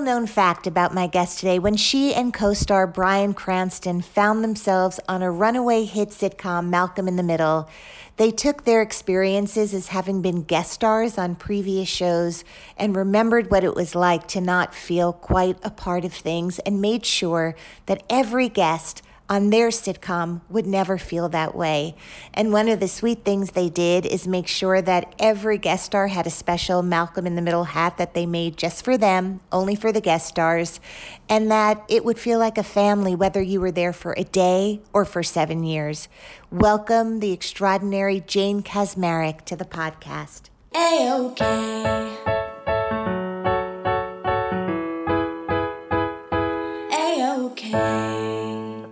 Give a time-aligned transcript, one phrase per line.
[0.00, 4.98] Known fact about my guest today when she and co star Bryan Cranston found themselves
[5.06, 7.68] on a runaway hit sitcom, Malcolm in the Middle,
[8.16, 12.44] they took their experiences as having been guest stars on previous shows
[12.78, 16.80] and remembered what it was like to not feel quite a part of things and
[16.80, 17.54] made sure
[17.84, 21.94] that every guest on their sitcom would never feel that way.
[22.34, 26.08] And one of the sweet things they did is make sure that every guest star
[26.08, 29.76] had a special Malcolm in the Middle hat that they made just for them, only
[29.76, 30.80] for the guest stars,
[31.28, 34.80] and that it would feel like a family whether you were there for a day
[34.92, 36.08] or for seven years.
[36.50, 40.50] Welcome the extraordinary Jane Kaczmarek to the podcast.
[40.74, 42.29] A-OK.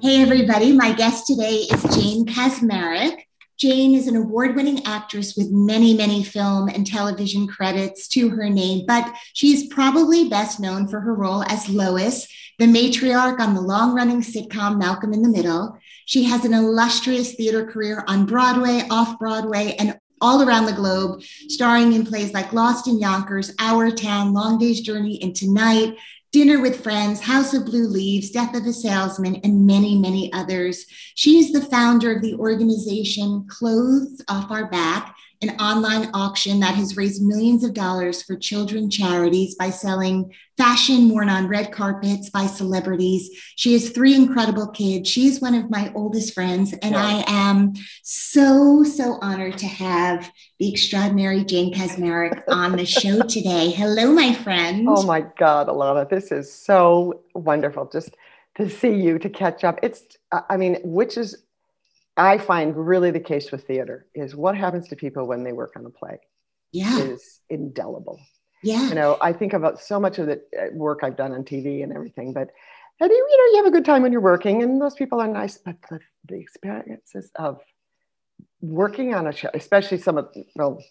[0.08, 0.72] Hey, everybody.
[0.72, 3.24] My guest today is Jane Kaczmarek.
[3.58, 8.48] Jane is an award winning actress with many, many film and television credits to her
[8.48, 12.26] name, but she's probably best known for her role as Lois,
[12.58, 15.78] the matriarch on the long running sitcom Malcolm in the Middle.
[16.06, 21.22] She has an illustrious theater career on Broadway, off Broadway, and all around the globe,
[21.48, 25.96] starring in plays like Lost in Yonkers, Our Town, Long Day's Journey into Night,
[26.38, 30.86] Dinner with Friends, House of Blue Leaves, Death of a Salesman, and many, many others.
[31.16, 36.96] She's the founder of the organization Clothes Off Our Back, an online auction that has
[36.96, 42.46] raised millions of dollars for children charities by selling fashion worn on red carpets by
[42.46, 43.30] celebrities.
[43.54, 45.08] She has three incredible kids.
[45.08, 50.68] She's one of my oldest friends, and I am so, so honored to have the
[50.68, 53.70] extraordinary Jane Kaczmarek on the show today.
[53.70, 54.88] Hello, my friend.
[54.88, 58.16] Oh my God, Ilana, this is so wonderful just
[58.56, 59.78] to see you, to catch up.
[59.84, 61.44] It's, I mean, which is
[62.18, 65.74] I find really the case with theater is what happens to people when they work
[65.76, 66.18] on a play
[66.72, 66.98] yeah.
[66.98, 68.20] is indelible.
[68.62, 68.88] Yeah.
[68.88, 71.82] You know, I think about so much of the uh, work I've done on TV
[71.82, 72.48] and everything, but
[73.00, 75.20] and you, you know, you have a good time when you're working and those people
[75.20, 77.60] are nice, but the, the experiences of
[78.60, 80.82] working on a show, especially some of, well,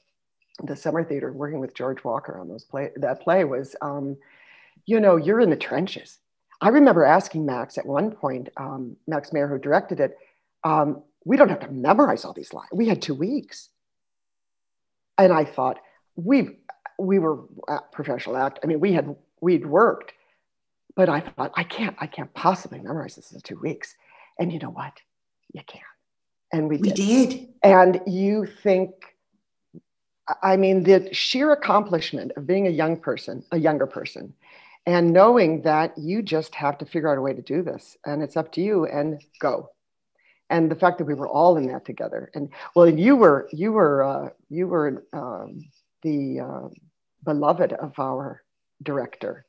[0.63, 4.15] the summer theater, working with George Walker on those play, that play was, um,
[4.85, 6.19] you know, you're in the trenches.
[6.61, 10.17] I remember asking Max at one point, um, Max Mayer, who directed it,
[10.63, 12.69] um, we don't have to memorize all these lines.
[12.71, 13.69] We had two weeks.
[15.17, 15.79] And I thought,
[16.15, 16.59] we
[16.97, 17.43] we were
[17.91, 18.59] professional act.
[18.63, 20.13] I mean, we had we'd worked,
[20.95, 23.95] but I thought I can't I can't possibly memorize this in two weeks.
[24.39, 24.93] And you know what?
[25.53, 25.81] You can.
[26.53, 27.29] And we, we did.
[27.29, 27.47] did.
[27.61, 28.91] And you think,
[30.41, 34.33] I mean, the sheer accomplishment of being a young person, a younger person,
[34.85, 38.23] and knowing that you just have to figure out a way to do this, and
[38.23, 39.69] it's up to you, and go
[40.49, 42.29] and the fact that we were all in that together.
[42.33, 45.63] And well you were you were uh, you were um,
[46.03, 46.67] the uh,
[47.23, 48.43] beloved of our
[48.81, 49.45] director.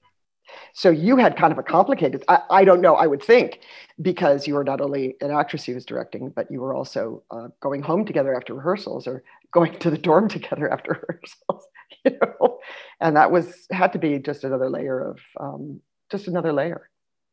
[0.73, 3.61] So you had kind of a complicated I, I, don't know i would think
[4.01, 7.49] because you were not only an actress who was directing but you were also uh,
[7.61, 9.23] going home together after rehearsals or
[9.53, 11.67] going to the dorm together after rehearsals
[12.05, 12.59] you know?
[13.01, 16.89] And that was had to be just another layer of um, just another layer.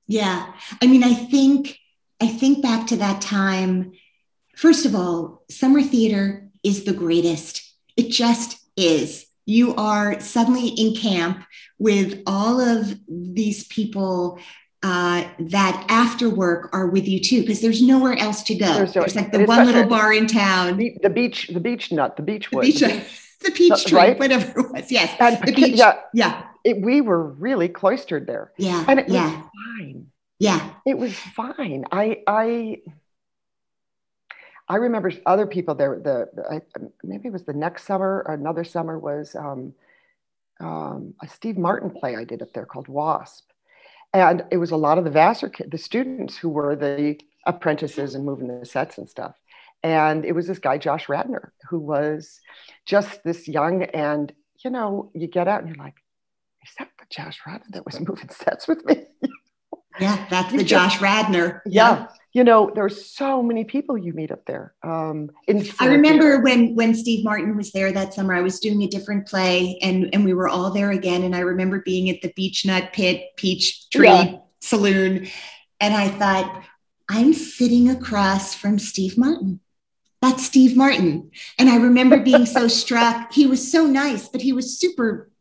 [0.07, 0.53] Yeah.
[0.81, 1.79] I mean i think
[2.21, 3.93] I think back to that time.
[4.55, 7.61] First of all, summer theater is the greatest.
[7.97, 9.25] It just is.
[9.45, 11.45] You are suddenly in camp
[11.77, 14.39] with all of these people
[14.81, 18.71] uh, that after work are with you too, because there's nowhere else to go.
[18.73, 20.77] There's, no, there's like the one little bar in town.
[20.77, 22.65] The, the, beach, the beach nut, the beach wood.
[22.65, 24.19] The beach, the peach tree, right?
[24.19, 24.91] whatever it was.
[24.91, 25.15] Yes.
[25.19, 25.75] And the beach.
[25.77, 25.99] Yeah.
[26.13, 26.43] Yeah.
[26.63, 28.51] It, we were really cloistered there.
[28.57, 28.85] Yeah.
[28.87, 29.35] And it yeah.
[29.35, 29.49] was
[29.79, 30.07] fine.
[30.39, 30.73] Yeah.
[30.85, 31.85] It was fine.
[31.91, 32.81] I I
[34.67, 35.99] I remember other people there.
[35.99, 36.61] The, the I,
[37.03, 39.73] maybe it was the next summer or another summer was um,
[40.59, 43.45] um, a Steve Martin play I did up there called Wasp,
[44.13, 48.25] and it was a lot of the Vassar the students who were the apprentices and
[48.25, 49.35] moving the sets and stuff.
[49.83, 52.41] And it was this guy, Josh Radnor, who was
[52.85, 53.83] just this young.
[53.83, 54.33] And,
[54.63, 55.93] you know, you get out and you're like,
[56.63, 59.03] is that the Josh Radnor that was moving sets with me?
[59.99, 61.61] Yeah, that's the Josh Radnor.
[61.65, 62.07] Yeah.
[62.33, 64.73] You know, there's so many people you meet up there.
[64.83, 68.33] Um, in I remember when when Steve Martin was there that summer.
[68.33, 71.23] I was doing a different play, and and we were all there again.
[71.23, 74.37] And I remember being at the Beech Nut Pit Peach Tree Yeah.
[74.59, 75.27] Saloon,
[75.79, 76.63] and I thought,
[77.07, 79.61] I'm sitting across from Steve Martin.
[80.21, 81.31] That's Steve Martin.
[81.57, 83.31] And I remember being so struck.
[83.31, 85.31] He was so nice, but he was super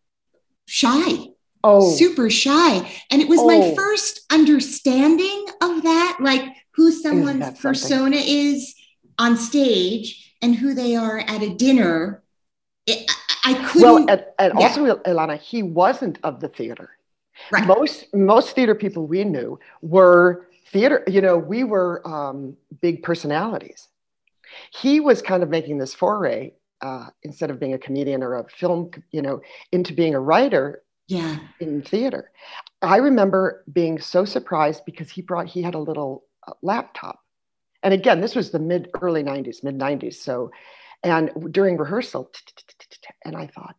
[0.66, 1.33] shy
[1.64, 2.88] oh, super shy.
[3.11, 3.75] And it was my Oh.
[3.75, 6.43] first understanding of that, like
[6.76, 8.75] who someone's persona is
[9.19, 12.22] on stage and who they are at a dinner.
[12.87, 13.11] It,
[13.44, 13.82] I, couldn't.
[13.82, 14.66] well, and, and yeah.
[14.66, 16.90] also, Ilana, he wasn't of the theater.
[17.50, 17.66] right.
[17.66, 23.88] most most theater people we knew were theater you know we were um, big personalities
[24.70, 28.44] he was kind of making this foray uh, instead of being a comedian or a
[28.49, 29.40] film you know
[29.72, 31.36] into being a writer yeah.
[31.60, 32.30] in theater
[32.82, 37.20] i remember being so surprised because he brought he had a little uh, laptop
[37.82, 40.50] and again this was the mid early 90s mid 90s so
[41.02, 42.30] and during rehearsal
[43.24, 43.76] and i thought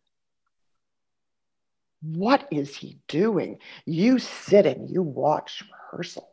[2.02, 6.28] what is he doing you sit and you watch rehearsal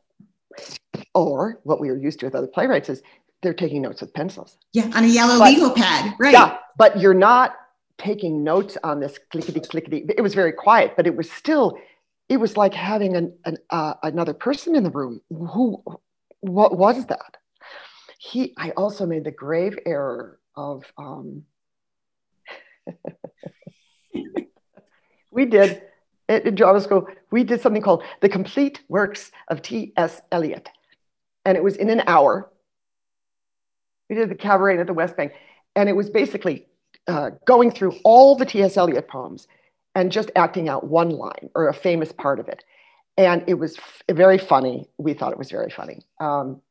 [1.15, 3.01] or what we are used to with other playwrights is
[3.41, 4.91] they're taking notes with pencils Yeah.
[4.95, 6.13] On a yellow But- legal pad.
[6.19, 6.33] Right.
[6.33, 7.55] yeah, but you're not
[7.97, 10.05] taking notes on this clickety clickety.
[10.17, 11.77] It was very quiet, but it was still,
[12.29, 15.21] it was like having an, an uh, another person in the room.
[15.29, 15.83] Who,
[16.41, 17.37] what was that?
[18.17, 21.43] He, I also made the grave error of, um,
[25.31, 25.81] we did
[26.29, 27.07] at, drama school.
[27.31, 30.21] We did something called the complete works of T.S.
[30.31, 30.69] Eliot,
[31.45, 32.49] and it was in an hour.
[34.09, 35.33] We did the cabaret at the West Bank,
[35.75, 36.67] and it was basically
[37.07, 38.77] uh, going through all the T.S.
[38.77, 39.47] Eliot poems
[39.95, 42.63] and just acting out one line or a famous part of it.
[43.17, 44.89] And it was f- very funny.
[44.97, 46.05] We thought it was very funny.
[46.19, 46.61] Um,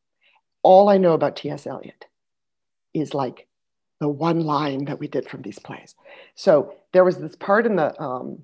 [0.63, 1.67] all I know about T.S.
[1.67, 2.07] Eliot
[2.95, 3.47] is like
[4.01, 5.95] the one line that we did from these plays.
[6.35, 8.43] So there was this part in the um,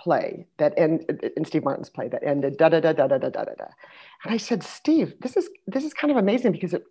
[0.00, 3.28] play that end in Steve Martin's play that ended da da da da da da
[3.28, 3.66] da da.
[4.24, 6.84] And I said, Steve, this is this is kind of amazing because it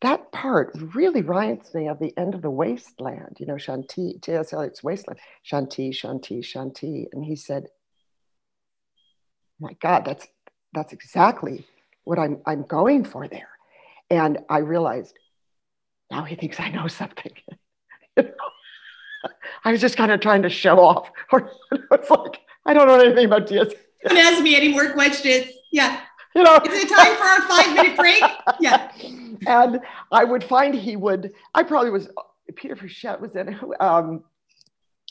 [0.00, 4.52] that part really reminds me of the end of the wasteland, you know, Shanti, T.S.
[4.52, 7.06] Eliot's wasteland, Shanti, Shanti, Shanti.
[7.12, 7.66] And he said,
[9.58, 10.28] My God, that's
[10.72, 11.66] that's exactly
[12.04, 13.48] what I'm I'm going for there.
[14.10, 15.18] And I realized
[16.10, 17.32] now he thinks I know something.
[18.16, 19.30] You know?
[19.64, 21.10] I was just kind of trying to show off.
[21.32, 21.50] Or
[21.92, 23.68] it's like, I don't know anything about T.S.
[24.06, 25.46] Don't ask me any more questions.
[25.72, 26.00] Yeah.
[26.34, 28.22] You know, Is it time for our five minute break?
[28.60, 28.92] Yeah.
[29.48, 29.80] and
[30.12, 31.32] I would find he would.
[31.54, 32.08] I probably was.
[32.54, 33.58] Peter Frechette was in.
[33.80, 34.24] Um,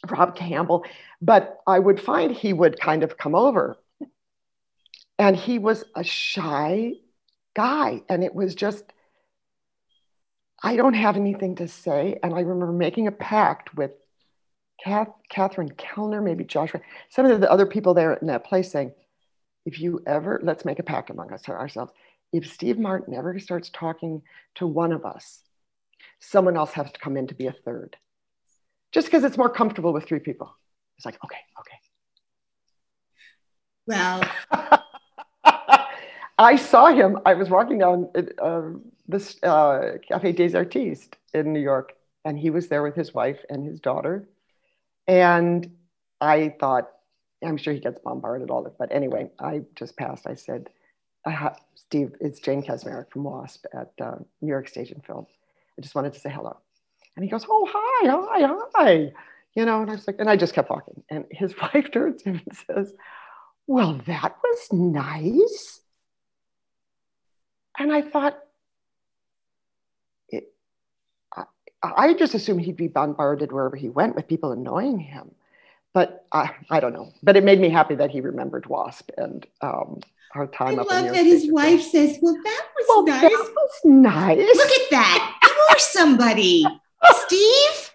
[0.07, 0.85] Rob Campbell,
[1.21, 3.77] but I would find he would kind of come over,
[5.17, 6.93] and he was a shy
[7.55, 8.85] guy, and it was just.
[10.61, 13.91] I don't have anything to say, and I remember making a pact with
[14.83, 18.91] Kath, Catherine Kellner, maybe Joshua, some of the other people there in that place, saying,
[19.65, 21.91] "If you ever, let's make a pact among us ourselves
[22.33, 24.21] if Steve Martin ever starts talking
[24.55, 25.41] to one of us,
[26.19, 27.95] someone else has to come in to be a third.
[28.91, 30.55] Just because it's more comfortable with three people.
[30.97, 31.77] It's like, okay, okay.
[33.87, 34.81] Well.
[36.39, 37.17] I saw him.
[37.25, 38.09] I was walking down
[38.41, 38.61] uh,
[39.07, 41.93] this uh, Cafe des Artistes in New York,
[42.25, 44.29] and he was there with his wife and his daughter.
[45.07, 45.71] And
[46.21, 46.89] I thought,
[47.43, 48.77] I'm sure he gets bombarded all that.
[48.77, 50.27] But anyway, I just passed.
[50.27, 50.69] I said,
[51.25, 55.25] uh, Steve, it's Jane Kaczmarek from WASP at uh, New York Stage and Film.
[55.77, 56.57] I just wanted to say hello.
[57.15, 59.11] And he goes, Oh, hi, hi, hi.
[59.53, 61.03] You know, and I was like, and I just kept walking.
[61.09, 62.93] And his wife turns to him and says,
[63.65, 65.81] Well, that was nice.
[67.79, 68.37] And I thought,
[70.29, 70.51] it,
[71.35, 71.43] I,
[71.83, 75.31] I just assumed he'd be bombarded wherever he went with people annoying him.
[75.93, 77.11] But I, I don't know.
[77.23, 80.01] But it made me happy that he remembered WASP and um,
[80.35, 83.21] I time New love that his wife says, Well, that was Well, nice.
[83.21, 84.37] that was nice.
[84.55, 85.39] Look at that.
[85.43, 86.65] You are somebody.
[87.25, 87.91] Steve,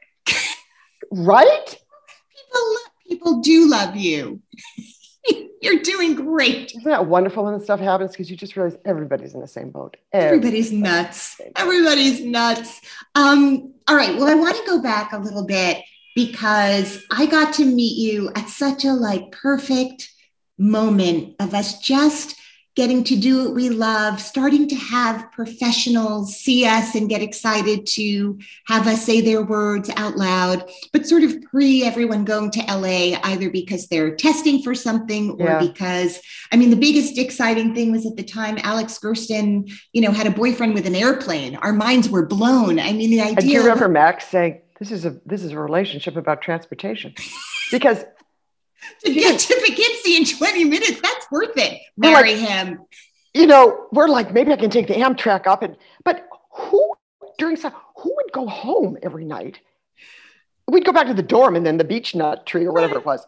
[1.11, 1.67] right?
[1.67, 2.77] people, lo-
[3.09, 4.41] people do love you.
[5.61, 6.71] You're doing great.
[6.73, 8.11] Isn't that wonderful when this stuff happens?
[8.11, 9.97] Because you just realize everybody's in the same boat.
[10.13, 11.41] Everybody's nuts.
[11.55, 12.81] Everybody's nuts.
[13.15, 14.17] Um, all right.
[14.17, 15.79] Well, I want to go back a little bit
[16.17, 20.11] because I got to meet you at such a like perfect
[20.63, 22.39] moment of us just
[22.75, 27.87] getting to do what we love, starting to have professionals see us and get excited
[27.87, 32.61] to have us say their words out loud, but sort of pre everyone going to
[32.61, 35.59] LA, either because they're testing for something or Yeah.
[35.59, 36.19] because,
[36.51, 40.27] I mean, the biggest exciting thing was at the time Alex Gersten, you know, had
[40.27, 41.57] a boyfriend with an airplane.
[41.57, 42.81] Our minds were blown.
[42.81, 43.59] I mean, the idea.
[43.59, 47.13] I do remember Max saying, "This is a this is a relationship about transportation,"
[47.71, 48.03] because
[49.05, 51.81] to get to Poughkeepsie in 20 minutes, that's worth it.
[51.97, 52.81] Marry like- him.
[53.35, 56.93] you know we're like maybe I can take the Amtrak up and but who
[57.39, 59.61] during some who would go home every night?
[60.69, 63.05] We'd go back to the dorm and then the beach nut tree or whatever it
[63.07, 63.27] was.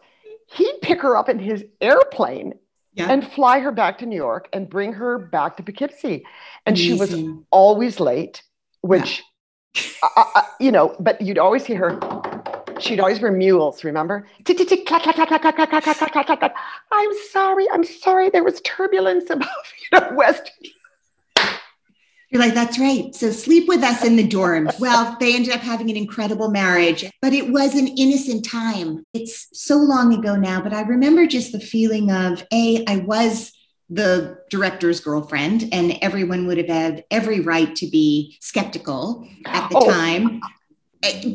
[0.53, 2.53] He'd pick her up in his airplane
[2.93, 3.07] Yeah.
[3.11, 6.23] and fly her back to New York and bring her back to Poughkeepsie.
[6.65, 7.13] And she was
[7.51, 8.41] always late,
[8.81, 9.21] which,
[9.75, 12.14] I, I- I- you know, but you'd always hear her
[12.81, 14.27] she'd always wear mules, remember?
[16.91, 19.49] I'm sorry, I'm sorry, there was turbulence above,
[19.91, 20.51] you know, West.
[22.29, 23.13] You're like, that's right.
[23.15, 24.77] So sleep with us in the dorms.
[24.79, 29.05] Well, they ended up having an incredible marriage, but it was an innocent time.
[29.13, 33.53] It's so long ago now, but I remember just the feeling of A, I was
[33.89, 39.77] the director's girlfriend, and everyone would have had every right to be skeptical at the
[39.77, 40.41] oh, time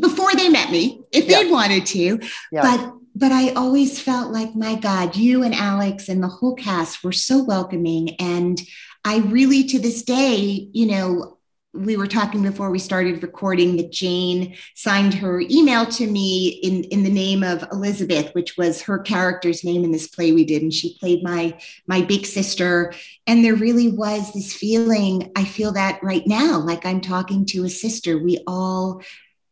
[0.00, 1.42] before they met me, if Yeah.
[1.42, 2.20] they'd wanted to.
[2.52, 2.62] Yeah.
[2.62, 7.02] But but I always felt like, my God, you and Alex and the whole cast
[7.02, 8.10] were so welcoming.
[8.20, 8.60] And
[9.04, 11.38] I really, to this day, you know,
[11.72, 16.84] we were talking before we started recording that Jane signed her email to me in,
[16.84, 20.62] in the name of Elizabeth, which was her character's name in this play we did.
[20.62, 22.92] And she played my my big sister.
[23.26, 27.64] And there really was this feeling, I feel that right now, like I'm talking to
[27.64, 28.18] a sister.
[28.18, 29.02] We all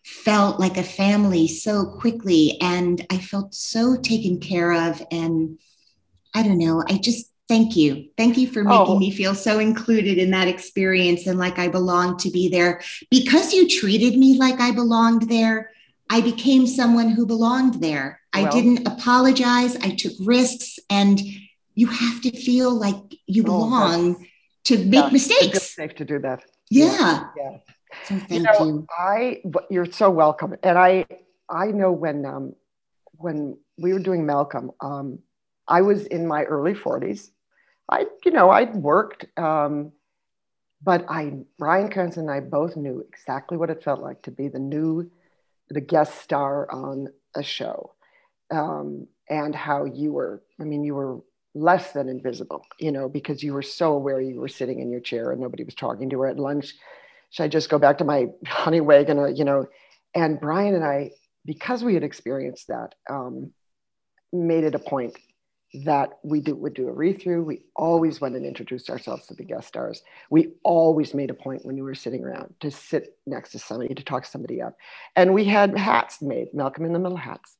[0.08, 5.02] felt like a family so quickly and I felt so taken care of.
[5.10, 5.58] And
[6.34, 8.08] I don't know, I just thank you.
[8.16, 8.98] Thank you for making Oh.
[8.98, 12.80] me feel so included in that experience and like I belonged to be there.
[13.10, 15.70] Because you treated me like I belonged there,
[16.10, 18.20] I became someone who belonged there.
[18.32, 21.20] I didn't apologize, I took risks, and
[21.74, 22.96] you have to feel like
[23.26, 24.26] you Oh, belong
[24.64, 25.74] to make Yeah, mistakes.
[25.74, 26.44] safe to do that.
[26.70, 27.24] Yeah.
[27.36, 27.58] Yeah.
[28.04, 28.44] So thank you you.
[28.44, 30.54] know, I but you're so welcome.
[30.62, 31.06] And I
[31.48, 32.54] I know when um
[33.18, 35.18] when we were doing Malcolm, um,
[35.66, 37.30] I was in my early 40s.
[37.90, 39.92] I, you know, I'd worked, um,
[40.82, 44.48] but I Bryan Cranston and I both knew exactly what it felt like to be
[44.48, 45.10] the new
[45.70, 47.94] the guest star on a show.
[48.50, 51.20] Um, and how you were, I mean, you were
[51.54, 55.00] less than invisible, you know, because you were so aware you were sitting in your
[55.00, 56.74] chair and nobody was talking to her at lunch
[57.30, 59.66] should I just go back to my honey wagon or, you know,
[60.14, 61.10] and Bryan and I,
[61.44, 63.52] because we had experienced that, um,
[64.32, 65.16] made it a point
[65.84, 67.44] that we do, would do a read through.
[67.44, 70.02] We always went and introduced ourselves to the guest stars.
[70.30, 73.94] We always made a point when we were sitting around to sit next to somebody,
[73.94, 74.76] to talk somebody up.
[75.14, 77.56] And we had hats made, Malcolm in the Middle hats.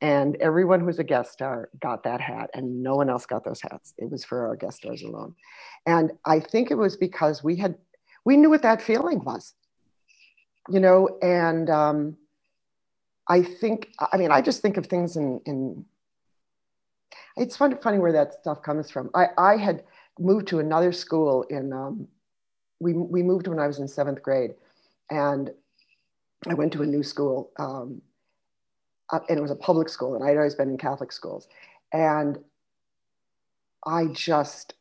[0.00, 3.44] And everyone who was a guest star got that hat, and no one else got
[3.44, 3.94] those hats.
[3.96, 5.36] It was for our guest stars alone.
[5.86, 7.76] And I think it was because we had
[8.24, 9.54] we knew what that feeling was
[10.68, 12.16] you know and um,
[13.28, 15.84] i think i mean i just think of things in in
[17.36, 19.10] it's funny, funny where that stuff comes from.
[19.14, 19.84] I i had
[20.18, 22.06] moved to another school in um,
[22.80, 24.54] we, we moved when i was in seventh grade
[25.10, 25.50] and
[26.48, 28.02] i went to a new school um,
[29.12, 31.48] uh, and it was a public school and i'd always been in catholic schools
[31.92, 32.38] and
[33.86, 34.74] i just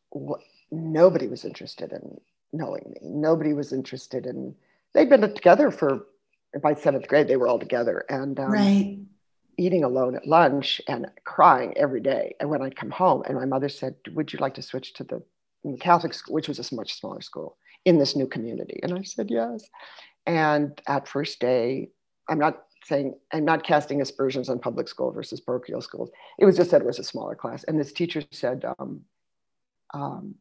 [0.72, 2.20] nobody was interested in
[2.54, 3.00] knowing me.
[3.02, 4.56] Nobody was interested in.
[4.94, 6.06] They'd been together for
[6.62, 7.28] by seventh grade.
[7.28, 9.00] They were all together and um, right.
[9.58, 12.36] eating alone at lunch and crying every day.
[12.40, 15.04] And when I'd come home, and my mother said, "Would you like to switch to
[15.04, 15.24] the
[15.80, 19.32] Catholic school, which was a much smaller school in this new community?" And I said
[19.32, 19.70] yes.
[20.28, 21.90] And at first day,
[22.30, 26.10] I'm not saying I'm not casting aspersions on public school versus parochial schools.
[26.40, 27.64] It was just that it was a smaller class.
[27.64, 29.02] And this teacher said, um,
[29.94, 30.36] um,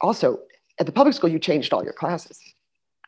[0.00, 0.40] also
[0.78, 2.38] at the public school, you changed all your classes.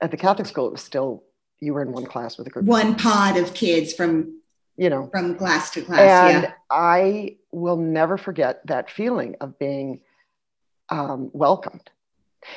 [0.01, 1.25] At the Catholic school, it was still
[1.61, 2.65] you were in one class with a group.
[2.67, 4.41] One pod of kids from
[4.77, 6.35] You know, from class to class.
[6.35, 6.53] and yeah.
[6.71, 10.01] I will never forget that feeling of being
[10.89, 11.91] um, welcomed.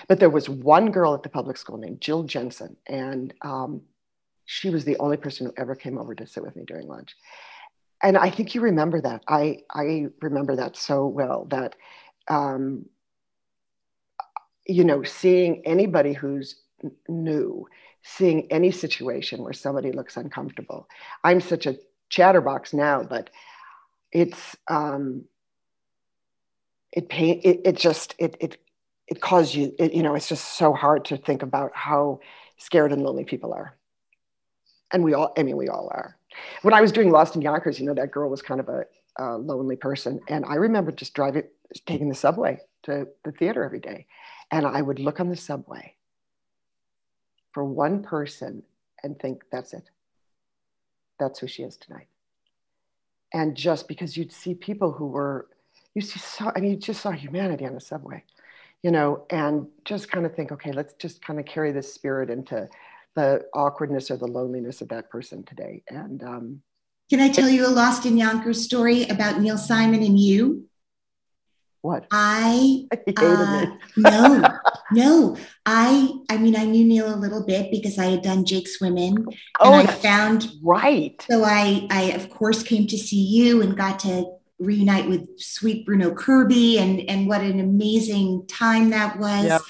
[0.08, 3.82] But there was one girl at the public school named Jill Jensen, and um,
[4.46, 7.16] she was the only person who ever came over to sit with me during lunch.
[8.04, 9.24] And I think you remember that.
[9.28, 11.46] I I remember that so well.
[11.50, 11.76] That
[12.28, 12.86] um,
[14.72, 16.56] you know, seeing anybody who's
[17.08, 17.68] new,
[18.04, 20.88] seeing any situation where somebody looks uncomfortable.
[21.24, 21.78] I'm such a
[22.10, 23.30] chatterbox now, but
[24.12, 25.26] it's um,
[26.92, 28.58] it pain it, it just it it
[29.08, 32.20] it causes you it, you know it's just so hard to think about how
[32.58, 33.76] scared and lonely people are.
[34.92, 36.18] And we all i mean we all are.
[36.62, 38.86] When i was doing lost in yonkers you know that girl was kind of a,
[39.18, 40.20] a lonely person.
[40.28, 41.44] And i remember just driving
[41.86, 44.06] taking the subway to the theater every day
[44.52, 45.96] and i would look on the subway
[47.52, 48.64] for one person
[49.04, 49.90] and think that's it
[51.20, 52.08] that's who she is tonight
[53.34, 55.48] and just because you'd see people who were
[55.94, 58.24] you see so I mean you just saw humanity on the subway,
[58.84, 62.30] you know, and just kind of think, okay, let's just kind of carry this spirit
[62.30, 62.70] into
[63.16, 65.84] the awkwardness or the loneliness of that person today.
[65.90, 66.62] And um,
[67.10, 70.66] can I tell you a Lost in Yonkers story about Neil Simon and you?
[71.82, 72.06] What?
[72.12, 72.86] I
[73.18, 73.66] uh,
[73.98, 74.44] no,
[74.92, 75.38] no.
[75.66, 79.26] I I mean I knew Neil a little bit because I had done Jake's Women.
[79.60, 81.20] Oh, and I found right.
[81.30, 84.26] So I I of course came to see you and got to
[84.60, 89.46] reunite with sweet Bruno Kirby and and what an amazing time that was.
[89.46, 89.62] Yep.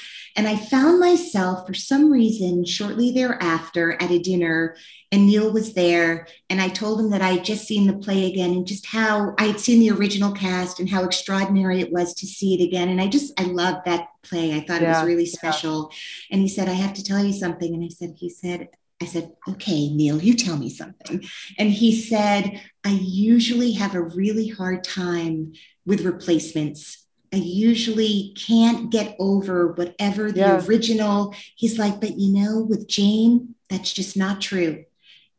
[0.41, 4.75] And I found myself for some reason shortly thereafter at a dinner
[5.11, 8.25] and Neil was there and I told him that I had just seen the play
[8.25, 12.15] again and just how I had seen the original cast and how extraordinary it was
[12.15, 14.55] to see it again and I just I loved that play.
[14.55, 14.95] I thought yeah.
[14.95, 15.91] it was really special.
[15.91, 16.33] Yeah.
[16.33, 18.69] And he said I have to tell you something and I said he said
[18.99, 21.23] I said, okay, Neil, you tell me something.
[21.57, 25.53] And he said, I usually have a really hard time
[25.85, 27.00] with replacements.
[27.33, 30.65] I usually can't get over whatever the yeah.
[30.65, 31.33] original.
[31.55, 34.83] He's like, but you know, with Jane, that's just not true.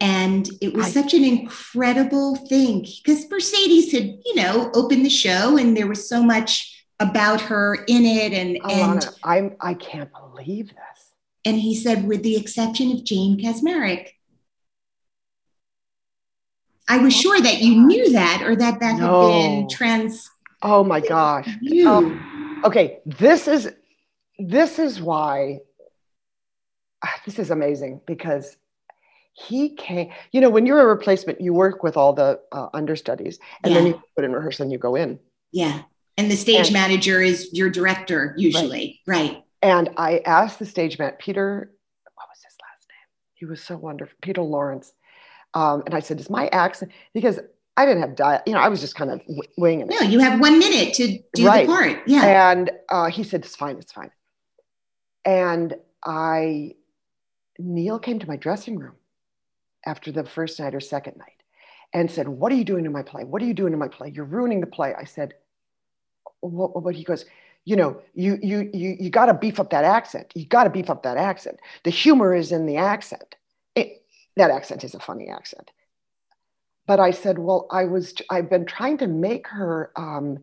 [0.00, 5.10] And it was I, such an incredible thing because Mercedes had, you know, opened the
[5.10, 8.32] show and there was so much about her in it.
[8.32, 11.12] And, Ilana, and I'm, I can't believe this.
[11.44, 14.08] And he said, with the exception of Jane Kaczmarek.
[16.88, 19.30] I was oh sure that you knew that or that that no.
[19.30, 20.28] had been trans.
[20.62, 21.48] Oh my gosh.
[21.72, 23.00] Oh, okay.
[23.06, 23.72] This is
[24.38, 25.60] this is why
[27.26, 28.56] this is amazing because
[29.34, 33.38] he came you know when you're a replacement you work with all the uh, understudies
[33.64, 33.78] and yeah.
[33.78, 35.18] then you put in rehearsal and you go in
[35.52, 35.82] yeah
[36.18, 39.30] and the stage and, manager is your director usually right.
[39.30, 41.70] right and I asked the stage man, Peter,
[42.14, 43.06] what was his last name?
[43.34, 44.92] He was so wonderful, Peter Lawrence.
[45.54, 47.38] Um, and I said, "Is my accent?" Because
[47.76, 49.22] I didn't have diet, you know, I was just kind of
[49.56, 50.00] winging it.
[50.00, 51.66] No, you have one minute to do right.
[51.66, 52.02] the part.
[52.06, 52.50] Yeah.
[52.50, 54.10] And uh, he said, "It's fine, it's fine."
[55.24, 56.74] And I,
[57.58, 58.96] Neil came to my dressing room
[59.86, 61.42] after the first night or second night,
[61.94, 63.24] and said, "What are you doing in my play?
[63.24, 64.10] What are you doing in my play?
[64.14, 65.32] You're ruining the play." I said,
[66.40, 66.94] "What?" what?
[66.94, 67.24] He goes,
[67.64, 70.32] you know, you you you you got to beef up that accent.
[70.34, 71.60] You got to beef up that accent.
[71.84, 73.36] The humor is in the accent.
[73.74, 74.02] It,
[74.36, 75.70] that accent is a funny accent.
[76.92, 80.40] But I said, well, I was I've been trying to make her um,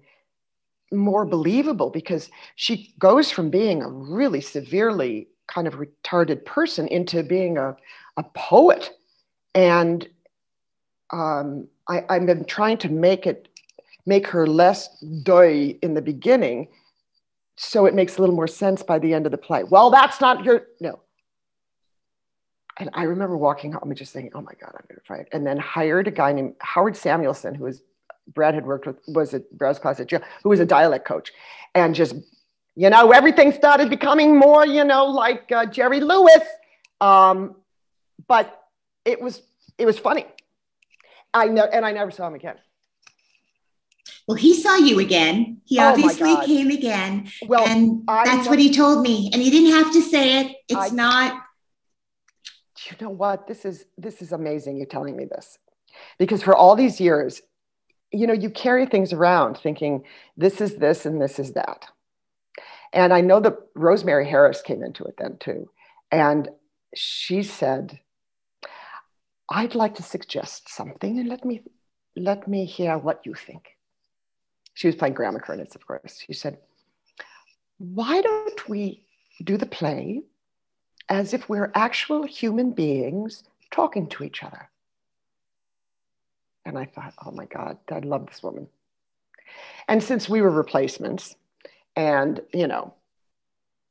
[0.91, 7.21] more believable because she goes from being a really severely kind of retarded person into
[7.21, 7.77] being a,
[8.17, 8.97] a poet.
[9.53, 10.09] And
[11.12, 13.47] um, I, I've been trying to make it
[14.07, 16.69] make her less doy in the beginning
[17.57, 19.65] so it makes a little more sense by the end of the play.
[19.65, 20.99] Well, that's not your no.
[22.79, 25.27] And I remember walking home and just thinking, "Oh my God, I'm going to fight."
[25.33, 27.81] And then hired a guy named Howard Samuelsohn, who was
[28.33, 31.31] Brad had worked with, was at Brad's class at Jill, who was a dialect coach,
[31.75, 32.15] and just
[32.75, 36.43] you know everything started becoming more you know like uh, Jerry Lewis,
[37.01, 37.55] um,
[38.27, 38.63] but
[39.03, 39.41] it was
[39.77, 40.25] it was funny.
[41.33, 42.55] I know, and I never saw him again.
[44.27, 45.61] Well, he saw you again.
[45.65, 47.31] He oh obviously came again.
[47.47, 49.29] Well, and that's what he told me.
[49.33, 50.55] And he didn't have to say it.
[50.67, 51.43] It's I, not.
[52.89, 53.47] You know what?
[53.47, 54.78] This is this is amazing.
[54.78, 55.58] You telling me this,
[56.17, 57.41] because for all these years,
[58.12, 60.04] you know, you carry things around thinking
[60.38, 61.86] this is this and this is that.
[62.91, 65.69] And I know that Rosemary Harris came into it then too,
[66.12, 66.49] and
[66.95, 67.99] she said,
[69.49, 71.62] "I'd like to suggest something, and let me
[72.15, 73.78] let me hear what you think."
[74.80, 76.23] she was playing Grandma Kurnitz, of course.
[76.25, 76.58] She said,
[77.80, 79.04] Why don't we
[79.43, 80.21] do the play
[81.10, 84.69] as if we're actual human beings talking to each other?
[86.65, 88.67] And I thought, oh my God, I love this woman.
[89.88, 91.36] And since we were replacements,
[91.95, 92.93] and you know,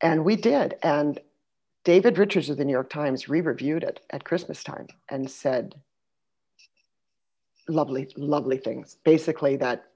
[0.00, 1.18] and we did, and
[1.84, 5.74] David Richards of the New York Times re-reviewed it at Christmas time and said
[7.68, 8.98] lovely, lovely things.
[9.04, 9.86] Basically, that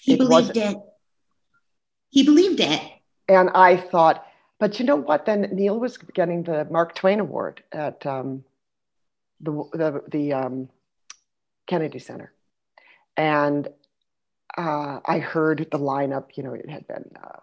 [0.00, 0.76] he believed it.
[2.10, 2.82] He believed it.
[3.28, 4.26] And I thought,
[4.62, 5.26] but you know what?
[5.26, 8.44] Then Neil was getting the Mark Twain Award at um,
[9.40, 10.68] the the, the um,
[11.66, 12.32] Kennedy Center,
[13.16, 13.66] and
[14.56, 16.36] uh, I heard the lineup.
[16.36, 17.10] You know, it had been.
[17.20, 17.38] Uh,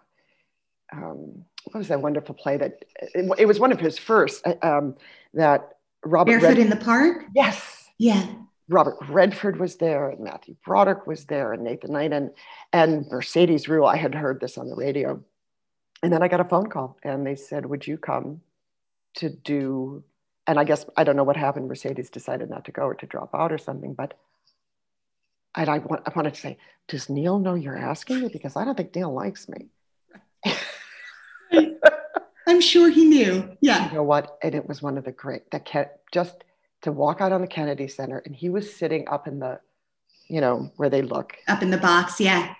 [0.92, 4.54] um, what was that wonderful play that it, it was one of his first uh,
[4.62, 4.96] um,
[5.34, 7.26] that Robert Barefoot Red- in the Park?
[7.34, 8.26] yes Yeah.
[8.70, 12.30] Robert Redford was there and Matthew Broderick was there and Nathan Knight and,
[12.72, 13.92] and Mercedes Ruehl.
[13.92, 15.22] I had heard this on the radio.
[16.02, 18.40] And then I got a phone call and they said, Would you come
[19.16, 20.02] to do?
[20.46, 21.68] And I guess I don't know what happened.
[21.68, 23.94] Mercedes decided not to go or to drop out or something.
[23.94, 24.14] But
[25.56, 26.58] and I, want, I wanted to say,
[26.88, 28.28] Does Neil know you're asking me?
[28.32, 29.68] Because I don't think Neil likes me.
[32.46, 33.56] I'm sure he knew.
[33.60, 33.88] Yeah.
[33.88, 34.38] You know what?
[34.42, 36.44] And it was one of the great that kept just
[36.82, 39.60] to walk out on the Kennedy Center and he was sitting up in the,
[40.28, 42.20] you know, where they look Up in the box.
[42.20, 42.54] Yeah.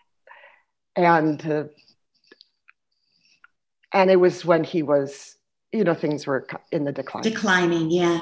[0.94, 1.64] and uh,
[3.92, 5.36] and it was when he was
[5.72, 7.90] you know things were in the decline Declining.
[7.90, 8.20] Yeah.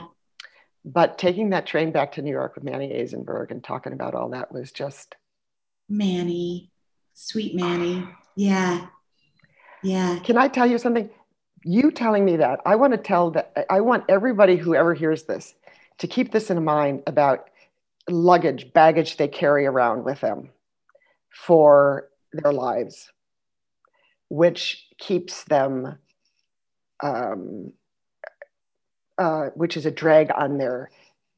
[0.84, 4.30] but taking that train back to new york with manny azenberg and talking about all
[4.30, 5.14] that was just
[5.90, 6.70] Manny.
[7.14, 8.06] Sweet Manny.
[8.36, 8.86] Yeah.
[9.82, 10.18] Yeah.
[10.18, 11.08] can i tell you something
[11.64, 15.24] you telling me that i want to tell that i want everybody who ever hears
[15.24, 15.54] this
[15.98, 17.48] to keep this in mind about
[18.08, 20.50] luggage baggage they carry around with them
[21.30, 23.10] for their lives
[24.28, 25.98] which keeps them
[27.02, 27.72] um,
[29.18, 30.90] uh, which is a drag on their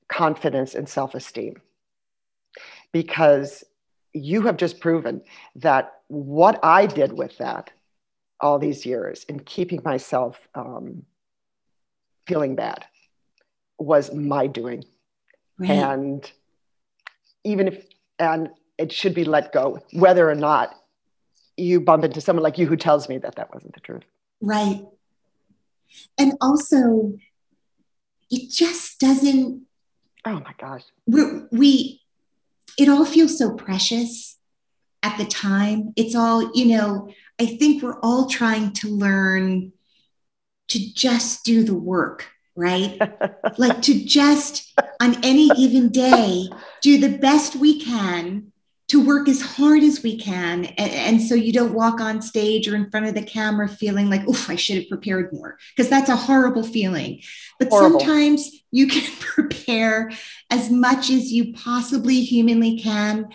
[0.09, 1.55] confidence and self-esteem
[2.93, 3.65] because
[4.13, 5.23] you have just proven
[5.55, 7.71] that what i did with that
[8.41, 11.05] all these years in keeping myself um,
[12.27, 12.85] feeling bad
[13.79, 14.85] was my doing
[15.59, 15.71] Right.
[15.71, 16.33] and
[17.45, 17.85] even if
[18.19, 18.49] and
[18.79, 20.75] it should be let go whether or not
[21.61, 24.05] you bump into someone like you who tells me that that wasn't the truth
[24.41, 24.83] Right.
[26.19, 27.19] And also,
[28.31, 29.63] it just doesn't,
[30.25, 32.01] oh my gosh we, we,
[32.79, 34.39] it all feels so precious
[35.03, 35.93] at the time.
[35.97, 39.73] It's all, you know, I think we're all trying to learn
[40.69, 43.01] to just do the work, right?
[43.59, 46.49] like to just on any given day
[46.83, 48.53] do the best we can
[48.91, 50.65] to work as hard as we can.
[50.65, 54.11] And, and so you don't walk on stage or in front of the camera feeling
[54.11, 57.23] like oh i should have prepared more because that's a horrible feeling.
[57.61, 58.01] But Horrible.
[58.01, 60.11] sometimes you can prepare
[60.51, 63.29] as much as you possibly humanly can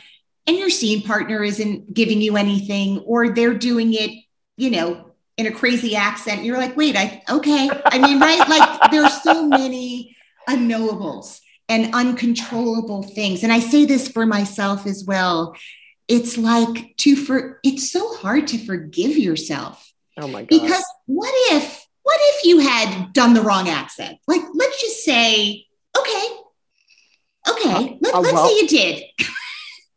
[0.45, 4.11] and your scene partner isn't giving you anything or they're doing it
[4.57, 6.43] you know in a crazy accent.
[6.43, 8.45] You're like wait i okay i mean right?
[8.49, 10.17] Like there's so many
[10.49, 13.43] unknowables and uncontrollable things.
[13.43, 15.55] And i say this for myself as well.
[16.07, 19.91] It's like to for it's so hard to forgive yourself.
[20.17, 24.19] Oh my god because what if what if you had done the wrong accent?
[24.27, 25.65] Like let's just say
[25.97, 26.27] okay
[27.49, 29.03] okay let, let's well- say you did.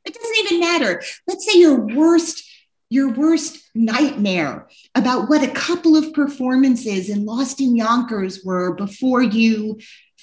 [0.04, 1.02] It doesn't even matter.
[1.26, 2.42] Let's say your worst
[2.88, 9.22] your worst nightmare about what a couple of performances in lost in yonkers were before
[9.22, 9.78] you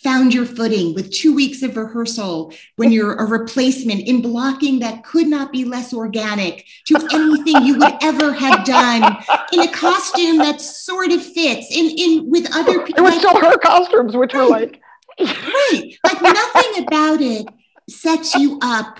[0.06, 5.04] found your footing with two weeks of rehearsal when you're a replacement in blocking that
[5.04, 9.18] could not be less organic to anything you would ever have done
[9.52, 13.36] in a costume that sort of fits in in with other it people was still
[13.42, 14.80] her costumes which were like
[15.20, 15.98] right.
[16.04, 17.48] Like nothing about it
[17.90, 19.00] sets you up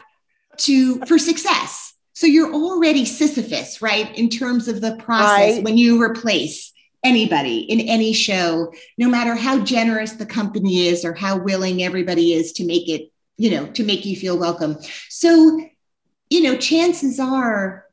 [0.58, 1.94] to for success.
[2.14, 6.72] So you're already sisyphus right in terms of the process I- when you replace
[7.06, 12.34] anybody in any show no matter how generous the company is or how willing everybody
[12.34, 14.78] is to make it you know to make you feel welcome.
[15.10, 15.62] So
[16.30, 17.86] you know chances are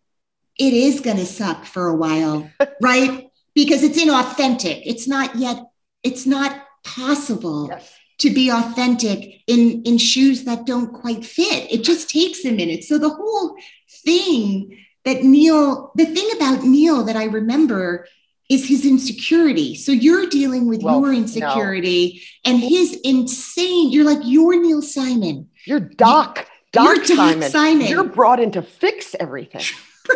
[0.58, 3.28] it is going to suck for a while right?
[3.54, 4.82] Because it's inauthentic.
[4.84, 5.62] It's not yet
[6.02, 7.94] it's not possible yes.
[8.18, 11.70] to be authentic in in shoes that don't quite fit.
[11.70, 12.84] It just takes a minute.
[12.84, 13.56] So the whole
[14.04, 18.06] thing that neil the thing about neil that i remember
[18.52, 21.18] is his insecurity so you're dealing with Well, your no.
[21.18, 27.50] insecurity and his insane you're like you're neil simon you're doc doc You're Doc simon.
[27.50, 27.86] Simon.
[27.86, 29.62] you're brought in to fix everything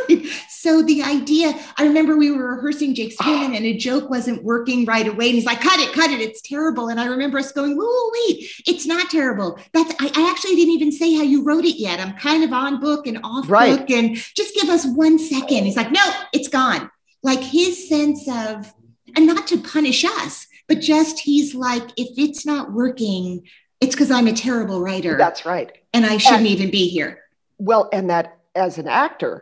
[0.08, 0.26] Right.
[0.48, 3.22] So the idea, I remember we were rehearsing Jake's ah.
[3.24, 5.26] Swimming and a joke wasn't working right away.
[5.26, 6.88] And he's like, cut it, cut it, it's terrible.
[6.88, 9.60] And I remember us going, whoa, wait, it's not terrible.
[9.72, 12.00] That's I, I actually didn't even say how you wrote it yet.
[12.00, 13.78] I'm kind of on book and off Right.
[13.78, 13.90] book.
[13.92, 15.66] And just give us one second.
[15.66, 16.90] He's like, no, it's gone.
[17.30, 18.72] Like his sense of,
[19.16, 23.42] and not to punish us, but just he's like, if it's not working,
[23.80, 25.16] it's because I'm a terrible writer.
[25.18, 25.70] That's right.
[25.92, 27.12] And I shouldn't even be here.
[27.58, 29.34] well and that as an actor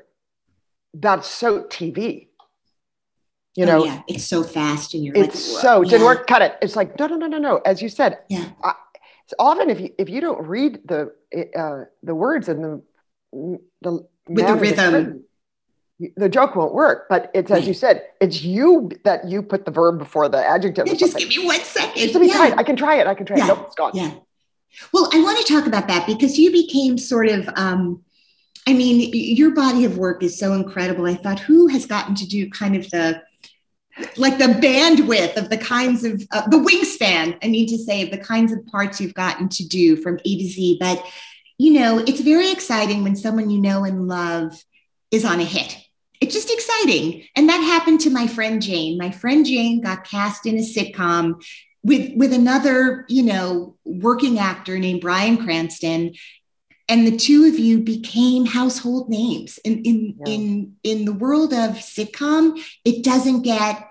[1.07, 2.29] that's so tv
[3.57, 3.85] you Oh, know?
[3.85, 6.53] yeah, it's so fast and you're it's like, so didn't work cut it.
[6.63, 7.55] It's like no no no no no.
[7.71, 8.47] As you said Yeah.
[8.69, 8.73] I,
[9.25, 11.01] it's often if you if you don't read the
[11.63, 12.75] uh, the words and the
[13.85, 13.93] the
[14.35, 14.95] with the rhythm.
[14.95, 15.25] written,
[16.17, 17.07] the joke won't work.
[17.09, 20.87] But it's as you said, it's you that you put the verb before the adjective.
[20.87, 21.97] Yeah, just give me one second.
[21.97, 22.35] Just let me yeah.
[22.35, 22.55] try it.
[22.59, 23.07] I can try it.
[23.07, 23.45] I can try Yeah.
[23.45, 23.49] it.
[23.49, 23.93] Nope, it's gone.
[23.95, 24.13] Yeah.
[24.93, 28.03] Well, I want to talk about that because you became sort of, um,
[28.67, 31.07] I mean, your body of work is so incredible.
[31.07, 33.23] I thought, who has gotten to do kind of the,
[34.17, 38.11] like the bandwidth of the kinds of, uh, the wingspan, I need to say, of
[38.11, 40.79] the kinds of parts you've gotten to do from A to Z.
[40.81, 41.05] But,
[41.59, 44.61] you know, it's very exciting when someone you know and love
[45.13, 45.77] is on a hit.
[46.25, 47.25] It's just exciting.
[47.37, 48.97] And that happened to my friend Jane.
[48.97, 51.45] My friend Jane got cast in a sitcom
[51.83, 56.15] with with another you know working actor named bryan cranston
[56.89, 60.33] and the two of you became household names in in Yeah.
[60.35, 63.87] in in the world of sitcom it doesn't get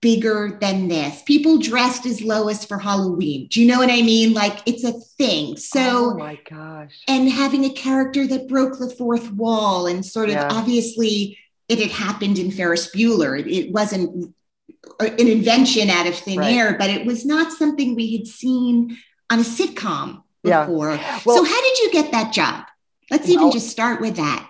[0.00, 4.32] bigger than this people dressed as lois for halloween do you know what i mean
[4.32, 6.92] like it's a thing so oh my gosh.
[7.08, 10.48] and having a character that broke the fourth wall and sort of Yeah.
[10.50, 13.38] obviously it had happened in Ferris Bueller.
[13.38, 14.34] It, it wasn't
[15.00, 16.54] an invention out of thin Right.
[16.54, 18.96] air, but it was not something we had seen
[19.30, 20.66] on a sitcom Yeah.
[20.66, 20.98] before.
[21.24, 22.66] Well- so how did you get that job?
[23.10, 24.48] Let's even Well- just start with that.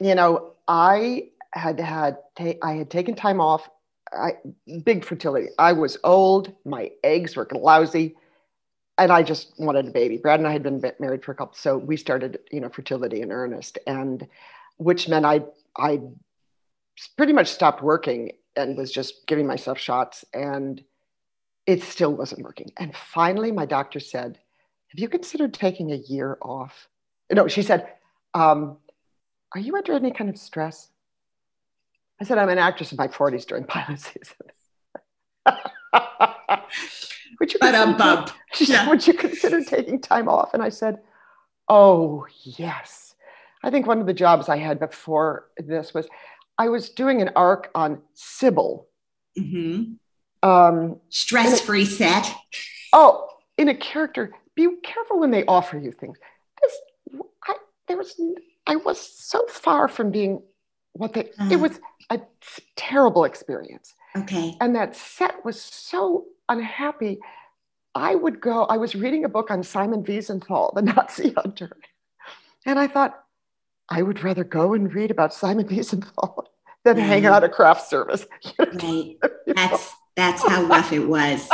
[0.00, 3.68] you know, I had had ta- I had taken time off.
[4.12, 4.34] I
[4.84, 5.48] big fertility.
[5.58, 6.52] I was old.
[6.64, 8.16] My eggs were lousy,
[8.98, 10.16] and I just wanted a baby.
[10.18, 13.20] Brad and I had been married for a couple, so we started, you know, fertility
[13.22, 14.26] in earnest, and
[14.78, 15.42] which meant I
[15.76, 16.00] I
[17.16, 20.82] pretty much stopped working and was just giving myself shots, and
[21.66, 22.70] it still wasn't working.
[22.78, 24.38] And finally, my doctor said,
[24.88, 26.88] "Have you considered taking a year off?"
[27.32, 27.88] No, she said.
[28.34, 28.78] Um,
[29.54, 30.88] are you under any kind of stress?
[32.20, 34.36] I said, I'm an actress in my 40s during pilot season.
[37.40, 38.30] would, you consider, bump.
[38.54, 38.88] she said, Yeah.
[38.88, 40.54] would you consider taking time off?
[40.54, 40.98] And I said,
[41.68, 43.03] Oh, yes.
[43.64, 46.06] I think one of the jobs I had before this was
[46.58, 48.84] I was doing an arc on Cybill.
[49.38, 49.96] Mhm.
[50.42, 52.30] Um, Stress-free set.
[52.92, 56.18] oh, in a character, be careful when they offer you things.
[56.60, 56.72] This,
[57.48, 57.54] I,
[57.88, 58.20] there was,
[58.66, 60.42] I was so far from being
[60.92, 61.48] what they, Uh-huh.
[61.50, 62.20] it was a
[62.76, 63.94] terrible experience.
[64.14, 64.54] Okay.
[64.60, 67.18] And that set was so unhappy.
[67.94, 71.76] I would go, I was reading a book on Simon Wiesenthal, the Nazi hunter.
[72.66, 73.23] And I thought,
[73.88, 76.44] I would rather go and read about Simon Wiesenthal
[76.84, 78.26] than hang out at a craft service.
[78.58, 79.16] Right.
[79.54, 81.48] That's that's how rough it was.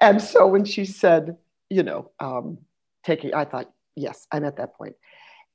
[0.00, 1.36] and so when she said,
[1.68, 2.58] you know, um,
[3.04, 4.94] taking, I thought, yes, I'm at that point.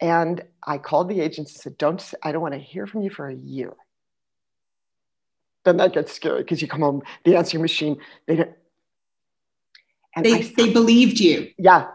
[0.02, 3.10] And I called the agents and said, don't, I don't want to hear from you
[3.10, 3.74] for a year.
[5.64, 7.98] Then that gets scary because you come home, the answering machine,
[8.28, 8.52] they don't.
[10.16, 11.52] And I They they believed you.
[11.58, 11.94] yeah.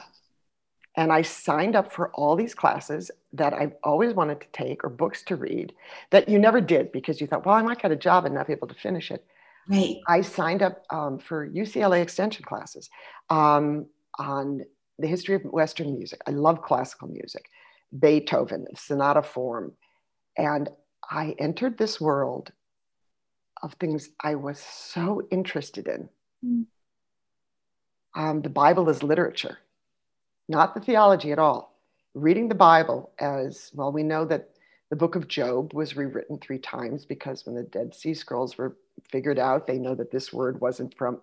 [0.96, 4.88] And I signed up for all these classes that I've always wanted to take or
[4.88, 5.74] books to read
[6.10, 8.46] that you never did because you thought, well, I might get a job and not
[8.46, 9.24] be able to finish it.
[9.68, 9.96] Right.
[10.06, 12.90] I signed up um, for UCLA extension classes
[13.30, 13.86] um,
[14.18, 14.62] on
[14.98, 16.20] the history of Western music.
[16.26, 17.46] I love classical music,
[17.98, 19.72] Beethoven, sonata form.
[20.36, 20.68] And
[21.10, 22.52] I entered this world
[23.62, 26.08] of things I was so interested in.
[26.44, 26.66] Mm.
[28.14, 29.58] Um, the Bible is literature,
[30.48, 31.73] not the theology at all.
[32.14, 34.50] Reading the Bible as well, we know that
[34.90, 38.76] the book of Job was rewritten three times because when the Dead Sea Scrolls were
[39.10, 41.20] figured out, they know that this word wasn't from.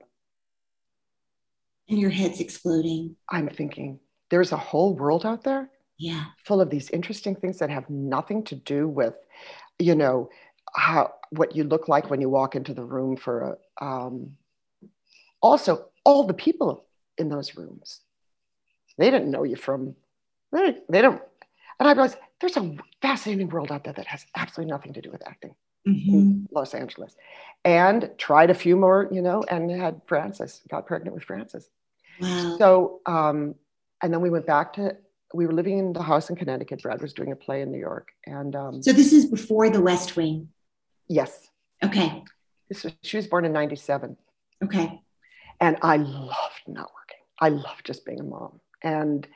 [1.88, 3.16] And your head's exploding.
[3.30, 4.00] I'm thinking
[4.30, 6.26] there's a whole world out there Yeah.
[6.46, 9.16] full of these interesting things that have nothing to do with,
[9.80, 10.30] you know,
[10.76, 13.86] how what you look like when you walk into the room for a.
[13.86, 14.36] Um,
[15.42, 16.86] also, all the people
[17.18, 18.02] in those rooms,
[18.98, 19.96] they didn't know you from.
[20.52, 21.22] They, they don't.
[21.80, 25.12] And I realized there's a fascinating world out there that has absolutely nothing to do
[25.12, 25.56] with acting.
[25.88, 26.14] Mhm.
[26.14, 27.16] in Los Angeles,
[27.66, 31.72] and tried a few more, you know, and had Frances, got pregnant with Frances.
[32.22, 32.56] Wow.
[32.60, 33.56] So, um,
[34.04, 34.96] and then we went back to,
[35.34, 36.84] we were living in the house in Connecticut.
[36.84, 38.10] Brad was doing a play in New York.
[38.28, 40.50] And um, So this is before the West Wing.
[41.08, 41.50] yes,
[41.84, 42.24] Okay.
[42.70, 44.16] this was, she was born in 97.
[44.64, 45.02] Okay.
[45.60, 47.24] And I loved not working.
[47.40, 48.60] I loved just being a mom.
[48.84, 49.28] And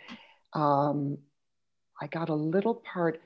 [0.56, 1.18] um,
[2.02, 3.22] I got a little part.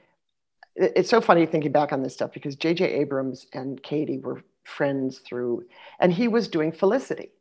[0.76, 2.86] It's so funny thinking back on this stuff because J.J.
[2.86, 5.66] Abrams and Katie were friends through,
[6.00, 7.32] and he was doing Felicity.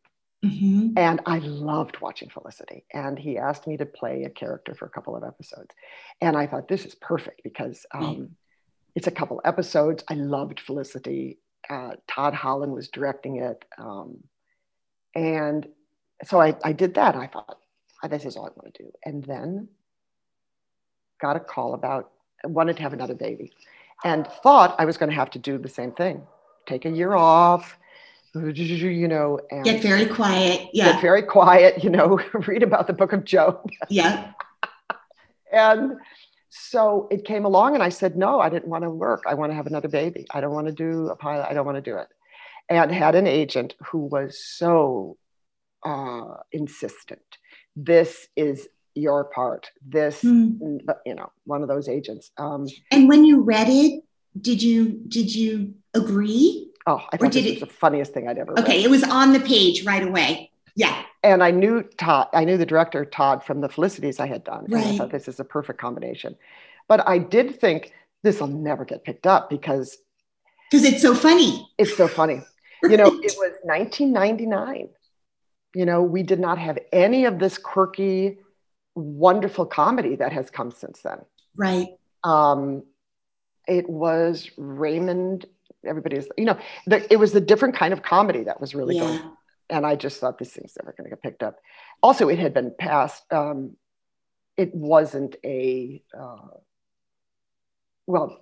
[0.42, 2.84] hmm And I loved watching Felicity.
[2.92, 5.74] And he asked me to play a character for a couple of episodes.
[6.20, 8.30] And I thought, this is perfect because um,
[8.94, 10.04] it's a couple episodes.
[10.08, 11.38] I loved Felicity.
[11.68, 13.64] Uh, Todd Holland was directing it.
[13.78, 14.24] Um,
[15.14, 15.66] and
[16.24, 17.14] so I, I did that.
[17.14, 17.58] I thought,
[18.02, 18.90] "Oh, this is all I want to do.
[19.04, 19.68] And then
[21.20, 22.10] got a call about
[22.44, 23.52] wanted to have another baby
[24.04, 26.26] and thought I was going to have to do the same thing
[26.66, 27.78] take a year off,
[28.34, 30.68] you know, and Get very quiet.
[30.72, 30.92] Yeah.
[30.92, 33.68] get very quiet, you know, read about the book of Job.
[33.88, 34.32] yeah.
[35.50, 35.92] And
[36.50, 39.22] so it came along, and I said, No, I didn't want to work.
[39.26, 40.26] I want to have another baby.
[40.30, 41.46] I don't want to do a pilot.
[41.48, 42.08] I don't want to do it.
[42.68, 45.16] And had an agent who was so
[45.86, 47.38] uh, insistent.
[47.74, 49.70] This is your part.
[49.86, 50.78] This, Hmm.
[51.06, 52.30] you know, one of those agents.
[52.36, 54.02] Um, And when you read it,
[54.40, 56.70] did you did you agree?
[56.86, 58.64] oh, I Or thought did it- was the funniest thing I'd ever read.
[58.64, 60.50] Okay, it was on the page right away.
[60.76, 61.02] Yeah.
[61.24, 64.66] and I knew Todd, I knew the director Todd from the Felicities I had done.
[64.66, 64.98] And I Right.
[64.98, 66.36] thought this is a perfect combination.
[66.86, 69.98] But I did think this will never get picked up because
[70.70, 71.68] Because it's so funny.
[71.78, 72.40] it's so funny.
[72.84, 74.88] You know, it was 1999.
[75.74, 78.38] You know, we did not have any of this quirky,
[78.94, 81.18] wonderful comedy that has come since then.
[81.56, 81.88] Right.
[82.24, 82.82] Um,
[83.66, 85.46] it was Raymond.
[85.84, 89.14] Everybody's, you know, the, it was a different kind of comedy that was really going
[89.14, 89.30] Yeah.
[89.70, 91.60] and I just thought this thing's never going to get picked up.
[92.02, 93.24] Also, it had been passed.
[93.32, 93.76] Um,
[94.56, 96.48] it wasn't a uh,
[98.06, 98.40] well.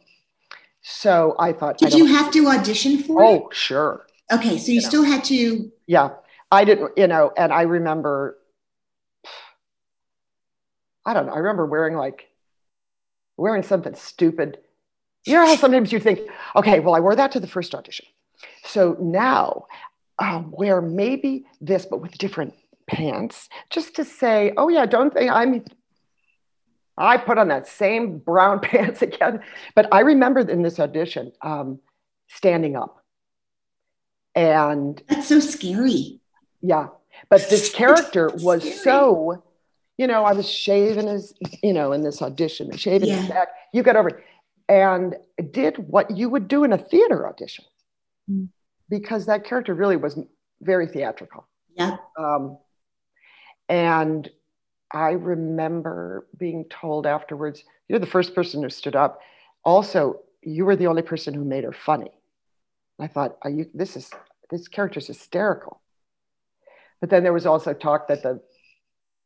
[0.82, 1.82] So I thought.
[1.82, 3.26] I Did you have to audition for it?
[3.26, 4.06] Oh, sure.
[4.32, 4.88] Okay, so you you know.
[4.88, 5.70] still had to.
[5.86, 6.10] Yeah,
[6.50, 6.92] I didn't.
[6.96, 8.38] You know, and I remember.
[11.06, 11.32] I don't know.
[11.32, 12.28] I remember wearing like
[13.38, 14.58] wearing something stupid.
[15.24, 16.20] You know how sometimes you think,
[16.54, 18.06] okay, well, I wore that to the first audition.
[18.64, 19.66] So now
[20.18, 22.54] um, wear maybe this, but with different
[22.86, 25.64] pants, just to say, oh yeah, don't think I'm.
[26.98, 29.40] I put on that same brown pants again.
[29.74, 31.78] But I remember in this audition um,
[32.28, 33.02] standing up.
[34.34, 36.20] And That's so scary.
[36.60, 36.88] yeah,
[37.30, 38.76] but this character was Scary.
[38.78, 39.42] so,
[39.98, 43.48] you know, I was shaving his, you know, in this audition, shaving his back.
[43.72, 44.24] You got over it.
[44.68, 45.14] And
[45.52, 47.64] did what you would do in a theater audition
[48.28, 48.48] Mm.
[48.88, 50.18] because that character really was
[50.60, 51.46] very theatrical.
[51.76, 51.98] Yeah.
[52.18, 52.58] Um,
[53.68, 54.28] and
[54.90, 59.20] I remember being told afterwards, you're the first person who stood up.
[59.64, 62.10] Also, you were the only person who made her funny.
[62.98, 64.10] I thought, are you, this is,
[64.50, 65.80] this character's hysterical.
[67.00, 68.40] But then there was also talk that the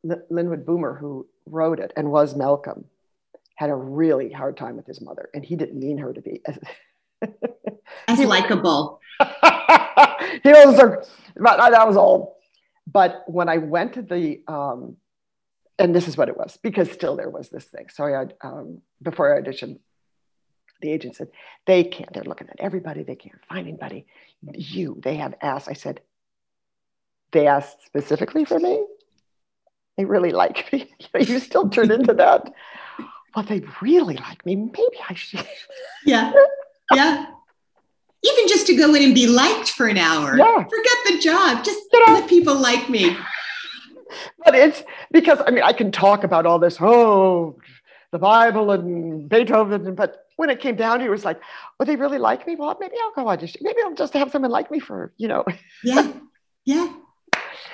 [0.03, 2.85] Lin- Linwood Boomer, who wrote it and was Malcolm,
[3.55, 6.41] had a really hard time with his mother, and he didn't mean her to be.
[8.07, 8.99] As likable.
[9.19, 11.03] he was a,
[11.35, 12.33] but that was old.
[12.91, 14.97] But when I went to the, um,
[15.77, 17.87] and this is what it was, because still there was this thing.
[17.93, 19.79] So I had, um, before I auditioned,
[20.81, 21.29] the agent said,
[21.67, 24.07] they can't, they're looking at everybody, they can't find anybody.
[24.53, 25.69] You, they have asked.
[25.69, 26.01] I said,
[27.31, 28.83] they asked specifically for me?
[29.97, 30.89] They really like me.
[31.19, 32.51] you still turn into that.
[33.35, 34.55] Well, they really like me.
[34.55, 35.47] Maybe I should.
[36.05, 36.33] Yeah.
[36.93, 37.25] Yeah.
[38.23, 40.37] Even just to go in and be liked for an hour.
[40.37, 40.63] Yeah.
[40.65, 41.63] Forget the job.
[41.63, 43.15] Just You know- let people like me.
[44.43, 47.55] but it's because I mean I can talk about all this oh
[48.11, 51.39] the Bible and Beethoven but when it came down to it, it was like
[51.79, 54.51] oh they really like me well maybe I'll go audition maybe I'll just have someone
[54.51, 55.45] like me for you know
[55.81, 56.11] Yeah.
[56.65, 56.91] Yeah.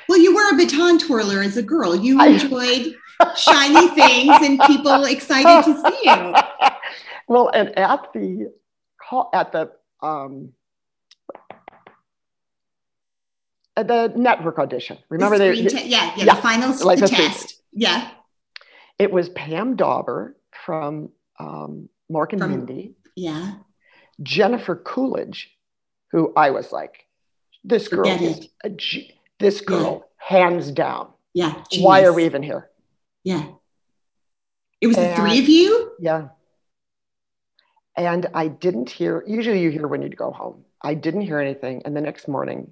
[0.10, 1.96] Well, you were a baton twirler as a girl.
[1.96, 2.96] You enjoyed
[3.36, 6.34] shiny things and people excited to see you.
[7.28, 8.52] well and at the
[9.02, 9.72] call at the
[10.02, 10.54] um
[13.76, 17.08] at the network audition remember The te- yeah, yeah, yeah, the final like the the
[17.08, 17.62] screen- test.
[17.72, 18.10] Yeah.
[18.98, 23.56] it was Pam Dawber from um, Mork and From- Mindy Yeah.
[24.24, 25.52] Jennifer Coolidge,
[26.12, 27.06] who I was like,
[27.64, 28.48] this girl Forget is it.
[28.64, 31.10] a G- this girl, hands down.
[31.34, 31.64] Yeah.
[31.80, 32.70] Why are we even here?
[33.24, 33.46] Yeah.
[34.82, 35.92] It was the three of you?
[36.00, 36.30] Yeah.
[37.96, 40.66] And I didn't hear, usually you hear when you go home.
[40.82, 41.82] I didn't hear anything.
[41.84, 42.72] And the next morning,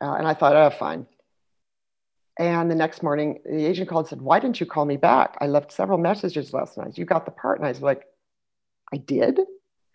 [0.00, 1.06] uh, and I thought, oh, fine.
[2.38, 5.36] And the next morning, the agent called and said, Why didn't you call me back?
[5.40, 6.96] I left several messages last night.
[6.96, 7.58] You got the part.
[7.58, 8.04] And I was like,
[8.92, 9.38] I did?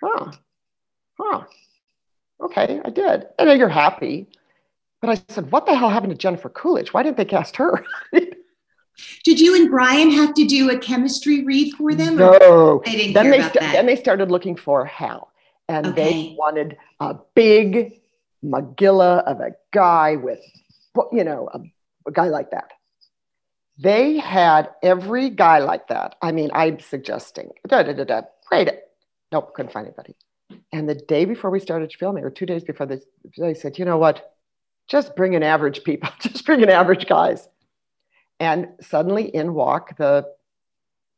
[0.02, 0.32] Huh.
[1.20, 1.44] Huh.
[2.42, 3.26] Okay, I did.
[3.40, 4.28] And then you're happy.
[5.02, 6.94] But I said, What the hell happened to Jennifer Coolidge?
[6.94, 7.86] Why didn't they cast her?
[9.24, 12.16] Did you and Bryan have to do a chemistry read for them?
[12.16, 12.82] no.
[12.86, 13.54] I didn't then they that.
[13.60, 15.32] then they started looking for Hal,
[15.70, 15.96] and Okay.
[15.96, 18.00] they wanted a big
[18.44, 20.40] Magilla of a guy with,
[21.12, 21.60] you know, a,
[22.08, 22.72] a guy like that.
[23.78, 26.16] They had every guy like that.
[26.22, 28.22] I mean, I'm suggesting, da da da da,
[28.52, 28.84] it.
[29.32, 30.16] Nope, couldn't find anybody.
[30.74, 33.00] And the day before we started filming, or two days before, they,
[33.38, 34.34] they said, you know what?
[34.88, 36.10] Just bring in average people.
[36.20, 37.48] Just bring in average guys.
[38.40, 40.26] And suddenly in walk the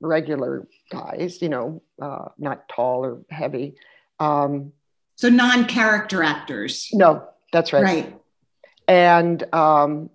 [0.01, 3.75] regular guys, you know, uh, not tall or heavy.
[4.19, 4.71] Um,
[5.15, 6.89] So non-character actors.
[6.93, 7.83] no, that's right.
[7.83, 8.15] Right.
[8.87, 10.09] And um,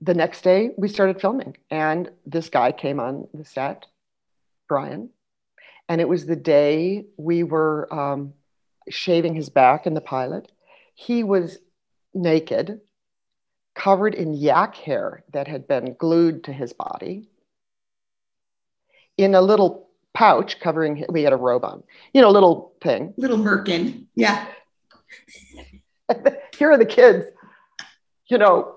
[0.00, 3.86] the next day we started filming, and this guy came on the set,
[4.68, 5.10] Bryan.
[5.88, 8.34] And it was the day we were um,
[8.88, 10.52] shaving his back in the pilot.
[10.94, 11.58] He was
[12.14, 12.80] naked,
[13.74, 17.28] covered in yak hair that had been glued to his body,
[19.16, 21.82] in a little pouch covering, we had a robe on,
[22.12, 23.14] you know, little thing.
[23.16, 24.06] Little Merkin.
[24.14, 24.46] Yeah.
[26.56, 27.26] here are the kids,
[28.26, 28.76] you know,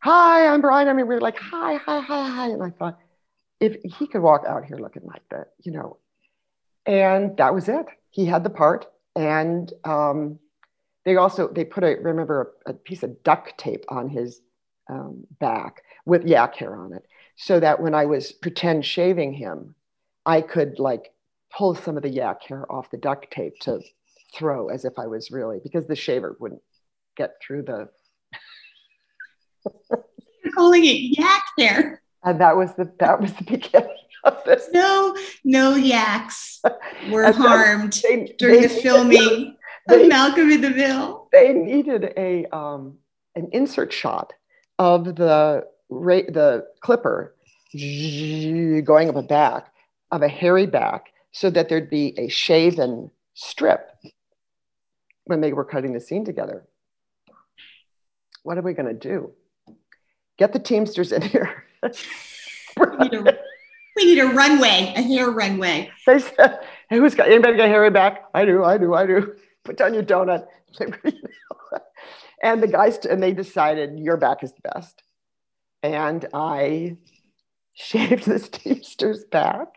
[0.00, 0.88] hi, I'm Bryan.
[0.88, 2.48] I mean, we were like, hi, hi, hi, hi.
[2.48, 2.98] And I thought,
[3.60, 5.98] if he could walk out here looking like that, you know,
[6.86, 7.86] and that was it.
[8.10, 8.86] He had the part.
[9.14, 10.38] And um,
[11.04, 14.40] they also, they put a, remember, a, a piece of duct tape on his
[14.88, 17.04] um, back with yak hair on it.
[17.36, 19.74] So that when I was pretend shaving him,
[20.26, 21.12] I could like
[21.56, 23.80] pull some of the yak hair off the duct tape to
[24.36, 26.62] throw as if I was really, because the shaver wouldn't
[27.16, 27.88] get through the
[29.90, 32.02] You're calling it yak hair.
[32.24, 36.60] and that was the that was the beginning of this No, no yaks
[37.10, 39.56] were harmed they, during they the filming
[39.90, 41.28] they- Malcolm in the Middle.
[41.32, 42.98] they needed a um
[43.36, 44.32] an insert shot
[44.78, 47.34] of the ra- the clipper
[47.72, 49.72] going up a back
[50.10, 53.88] of a hairy back so that there'd be a shaven strip
[55.24, 56.64] when they were cutting the scene together
[58.42, 59.30] what are we going to do
[60.38, 61.64] get the teamsters in here
[62.76, 63.38] We need a,
[63.96, 65.90] we need a runway, a hair runway.
[66.06, 68.24] They said, hey, who's got anybody got hairy back?
[68.32, 69.34] I do, I do, I do.
[69.64, 70.46] Put down your donut.
[72.42, 75.02] and the guys, and they decided your back is the best.
[75.82, 76.96] And I
[77.74, 79.68] shaved this teamster's back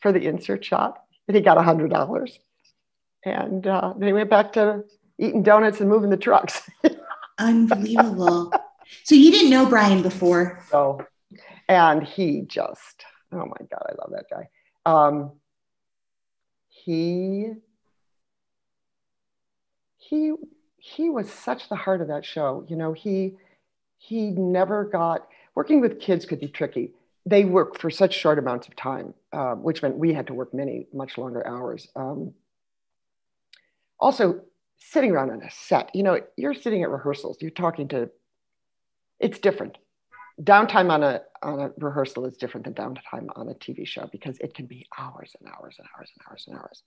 [0.00, 2.38] for the insert shot, and he got a hundred dollars.
[3.24, 4.84] And uh, then he went back to
[5.18, 6.68] eating donuts and moving the trucks.
[7.38, 8.52] Unbelievable.
[9.02, 10.62] so you didn't know Bryan before.
[10.70, 11.00] So,
[11.68, 14.48] and he just, oh my God, I love that guy.
[14.84, 15.32] Um,
[16.68, 17.52] he,
[20.08, 20.32] he,
[20.76, 22.64] he was such the heart of that show.
[22.68, 23.34] You know, he,
[23.96, 26.92] he never got, working with kids could be tricky.
[27.26, 30.52] They work for such short amounts of time, uh, which meant we had to work
[30.52, 31.88] many, much longer hours.
[31.96, 32.34] Um,
[33.98, 34.42] also,
[34.76, 38.10] sitting around on a set, you know, you're sitting at rehearsals, you're talking to,
[39.20, 39.78] it's different
[40.42, 44.36] downtime on a on a rehearsal is different than downtime on a TV show because
[44.40, 46.82] it can be hours and hours and hours and hours and hours.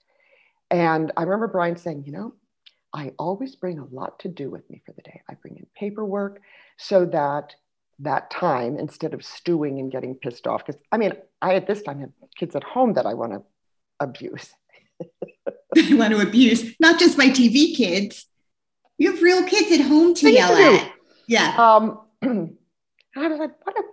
[0.70, 2.34] And I remember Bryan saying, you know,
[2.93, 5.21] I always bring a lot to do with me for the day.
[5.29, 6.41] I bring in paperwork
[6.77, 7.55] so that
[7.99, 11.81] that time instead of stewing and getting pissed off because I mean, I at this
[11.81, 13.43] time have kids at home that I want to
[13.99, 14.53] abuse.
[15.77, 18.25] I want to abuse not just my TV kids.
[18.97, 20.91] You have real kids at home to yell at.
[21.27, 21.55] Yeah.
[21.57, 23.83] Um, I was like, what a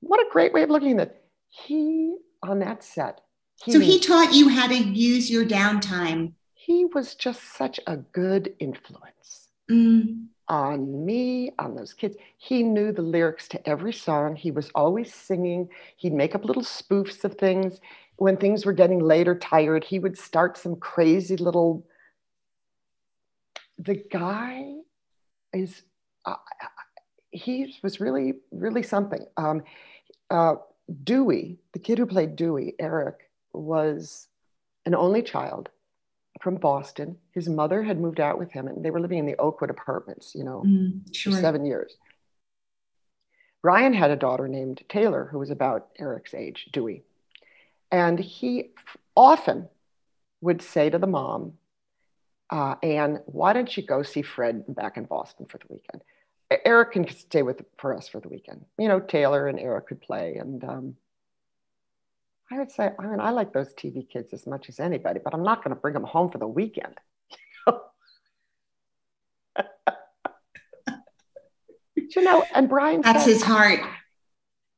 [0.00, 1.24] what a great way of looking at it.
[1.48, 3.20] He on that set.
[3.68, 6.32] So he taught you how to use your downtime.
[6.64, 10.28] He was just such a good influence Mm.
[10.48, 12.16] on me, on those kids.
[12.38, 14.36] He knew the lyrics to every song.
[14.36, 15.68] He was always singing.
[15.96, 17.80] He'd make up little spoofs of things.
[18.16, 21.86] When things were getting late or tired, he would start some crazy little.
[23.78, 24.74] The guy
[25.52, 25.82] is,
[26.24, 26.36] uh,
[27.30, 29.26] he was really, really something.
[29.36, 29.62] Um,
[30.30, 30.56] uh,
[31.02, 34.28] Dewey, the kid who played Dewey, Eric, was
[34.86, 35.70] an only child
[36.40, 37.16] from Boston.
[37.32, 40.34] His mother had moved out with him, and they were living in the Oakwood apartments,
[40.34, 41.06] you know, Mm.
[41.16, 41.96] for seven years.
[43.62, 47.02] Bryan had a daughter named Taylor who was about Eric's age, Dewey.
[47.90, 48.72] And he
[49.16, 49.68] often
[50.40, 51.58] would say to the mom,
[52.50, 56.02] uh, Anne, why don't you go see Fred back in Boston for the weekend?
[56.64, 58.66] Eric can stay with for us for the weekend.
[58.78, 60.36] You know, Taylor and Eric could play.
[60.36, 60.96] And um,
[62.50, 65.34] I would say, I mean, I like those TV kids as much as anybody, but
[65.34, 66.94] I'm not going to bring them home for the weekend.
[71.96, 73.80] you know, and Bryan That's said, his heart.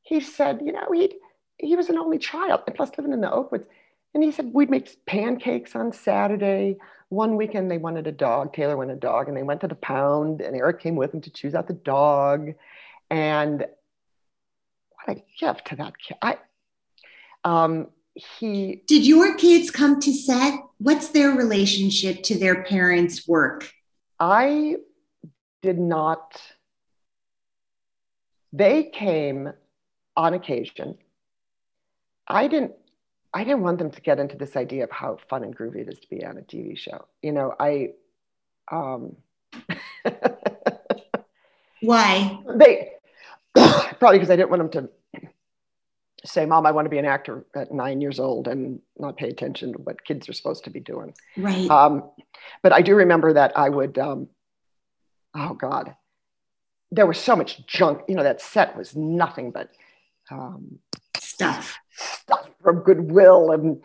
[0.01, 1.15] he said, you know, he
[1.59, 3.65] he was an only child, and plus living in the Oakwoods.
[4.13, 6.77] And he said we'd make pancakes on Saturday.
[7.09, 8.53] One weekend they wanted a dog.
[8.53, 11.21] Taylor wanted a dog, and they went to the pound, and Eric came with him
[11.21, 12.53] to choose out the dog.
[13.09, 13.65] And
[15.05, 16.17] what a gift to that kid!
[16.21, 16.37] I,
[17.47, 20.59] um, he Did your kids come to set?
[20.79, 23.71] What's their relationship to their parents' work?
[24.19, 24.77] I
[25.61, 26.41] did not.
[28.51, 29.53] They came
[30.15, 30.97] on occasion.
[32.27, 32.73] I didn't.
[33.33, 35.89] I didn't want them to get into this idea of how fun and groovy it
[35.89, 37.05] is to be on a TV show.
[37.21, 37.91] You know, I
[38.71, 39.15] um
[41.81, 42.39] Why?
[42.55, 42.91] they
[43.99, 44.89] probably because I didn't want them to
[46.27, 49.29] say, Mom, I want to be an actor at nine years old and not pay
[49.29, 51.13] attention to what kids are supposed to be doing.
[51.35, 51.69] Right.
[51.69, 52.09] Um,
[52.61, 54.27] but I do remember that I would, um,
[55.35, 55.95] oh God,
[56.91, 58.01] there was so much junk.
[58.07, 59.71] You know, that set was nothing but
[60.31, 60.79] um,
[61.17, 61.77] Stuff.
[61.91, 63.51] stuff from Goodwill.
[63.51, 63.81] And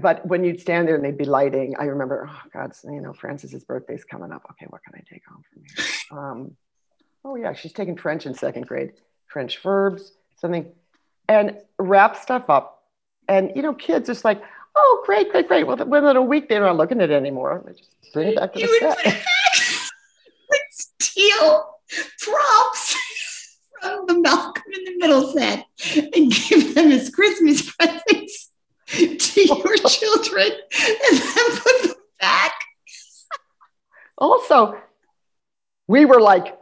[0.00, 3.12] but when you'd stand there and they'd be lighting, I remember, oh God, you know,
[3.12, 4.42] Francis's birthday's coming up.
[4.52, 5.86] Okay, what can I take home from here?
[6.12, 6.56] Um,
[7.24, 8.92] oh yeah, she's taking French in second grade,
[9.26, 10.72] French verbs, something,
[11.28, 12.82] and wrap stuff up.
[13.28, 14.42] And you know, kids just like,
[14.76, 15.66] oh great, great, great.
[15.66, 17.62] Well, within a week they're not looking at it anymore.
[17.66, 19.04] They just bring it back to You the set.
[19.04, 19.22] back.
[20.70, 21.74] Steal
[22.20, 22.96] props
[23.80, 25.66] from the Malcolm in the Middle set
[26.14, 28.50] and give them as Christmas presents
[28.88, 32.52] to your children and then put them back.
[34.18, 34.78] Also,
[35.88, 36.58] we were like,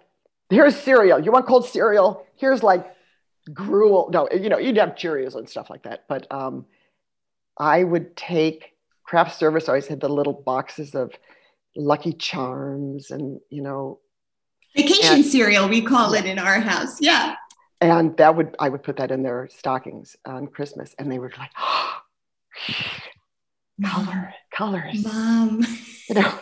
[0.50, 1.18] here's cereal.
[1.20, 2.26] You want cold cereal?
[2.36, 2.93] Here's like
[3.53, 4.11] gruel.
[4.12, 6.05] No, you know, you'd have Cheerios and stuff like that.
[6.09, 6.66] But um,
[7.59, 8.72] I would take
[9.05, 11.12] craft service, always had the little boxes of
[11.76, 13.99] Lucky Charms and, you know,
[14.76, 17.01] Vacation And- cereal, we call it in our house.
[17.01, 17.36] Yeah.
[17.80, 20.97] and that would, I would put that in their stockings on Christmas.
[20.99, 21.51] And they were like,
[23.84, 25.64] color, colors, Mom,
[26.09, 26.38] you know.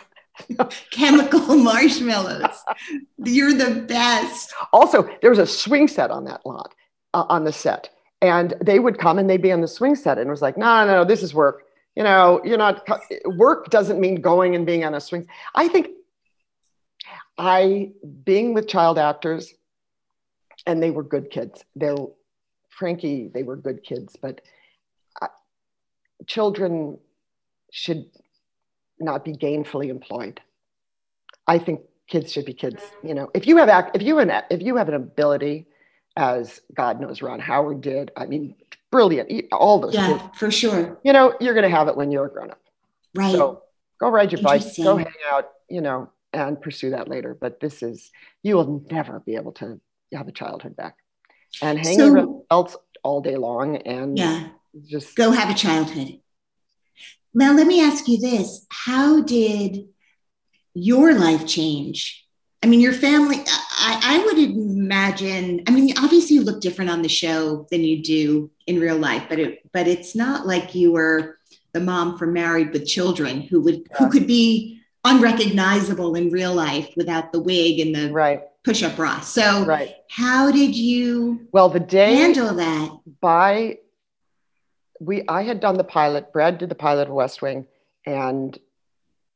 [0.91, 2.55] chemical marshmallows.
[3.23, 4.51] You're the best.
[4.73, 6.73] Also, there was a swing set on that lot,
[7.13, 7.89] uh, on the set,
[8.21, 10.85] and they would come and they'd be on the swing set, and was like, no,
[10.85, 11.63] no, no, this is work.
[11.95, 12.87] You know, you're not.
[13.25, 15.27] Work doesn't mean going and being on a swing.
[15.53, 15.89] I think
[17.37, 17.91] I
[18.23, 19.53] being with child actors,
[20.65, 21.63] and they were good kids.
[21.75, 21.95] They're
[22.69, 24.41] Frankie, they were good kids, but
[25.21, 25.27] uh,
[26.25, 26.97] children
[27.71, 28.05] should
[28.99, 30.41] not be gainfully employed.
[31.47, 32.81] I think kids should be kids.
[33.03, 35.67] You know, if you have act, if you an if you have an ability,
[36.15, 38.55] as God knows Ron Howard did, I mean,
[38.91, 39.51] brilliant.
[39.51, 40.99] All those Yeah, for sure.
[41.03, 42.59] you know, you're going to have it when you're a grown up.
[43.15, 43.31] Right.
[43.31, 43.63] So
[43.99, 47.35] go ride your bike, go hang out, you know, and pursue that later.
[47.39, 48.11] But this is
[48.43, 49.79] you will never be able to
[50.13, 50.97] have a childhood back,
[51.61, 54.47] and hang So- around adults all day long and yeah.
[54.85, 56.19] just Go have a childhood.
[57.33, 59.87] Now, let me ask you this How did
[60.75, 62.25] your life change?
[62.61, 63.37] I mean, your family,
[63.85, 68.01] I, I would imagine, I mean, obviously you look different on the show than you
[68.01, 71.37] do in real life, but it, but it's not like you were
[71.73, 76.93] the mom from Married with Children who would, who could be unrecognizable in real life
[76.95, 79.19] without the wig and the right, push-up bra.
[79.19, 79.95] So right.
[80.09, 82.97] how did you Well, the day handle that?
[83.19, 83.79] by
[85.01, 86.31] we I had done the pilot.
[86.31, 87.67] Brad did the pilot of West Wing,
[88.05, 88.57] and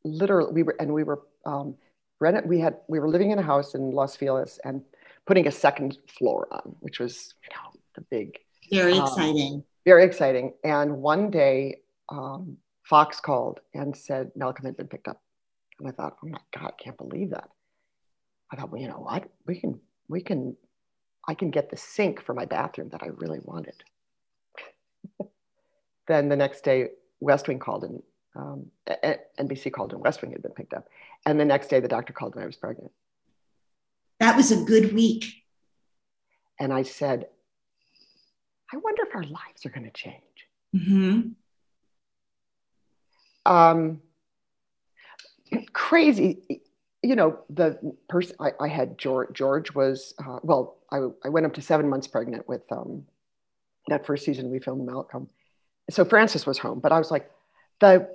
[0.05, 1.75] literally we were and we were um,
[2.19, 4.81] rent, we had we were living in a house in Los Feliz and
[5.25, 8.39] putting a second floor on, which was you know the big
[8.71, 9.63] Very Um, exciting.
[9.85, 10.53] very exciting.
[10.63, 15.21] And one day, um, Fox called and said Malcolm had been picked up,
[15.79, 17.49] and I thought, oh my god, I can't believe that.
[18.51, 20.55] I thought, well, you know what, we can we can
[21.27, 23.83] I can get the sink for my bathroom that I really wanted.
[26.07, 26.89] then the next day,
[27.19, 28.01] West Wing called and
[28.37, 28.67] um,
[29.39, 30.87] NBC called and West Wing had been picked up.
[31.25, 32.91] And the next day, the doctor called and I was pregnant.
[34.19, 35.43] That was a good week.
[36.59, 37.27] And I said,
[38.71, 40.23] I wonder if our lives are going to change.
[40.75, 41.33] Mhm.
[43.45, 44.01] Um,
[45.73, 46.61] crazy.
[47.01, 47.79] You know, the
[48.09, 51.89] person I, I had, George, George was, uh, well, I, I went up to seven
[51.89, 53.05] months pregnant with um,
[53.87, 55.29] that first season we filmed Malcolm.
[55.89, 57.31] So Francis was home, but I was like,
[57.79, 58.07] the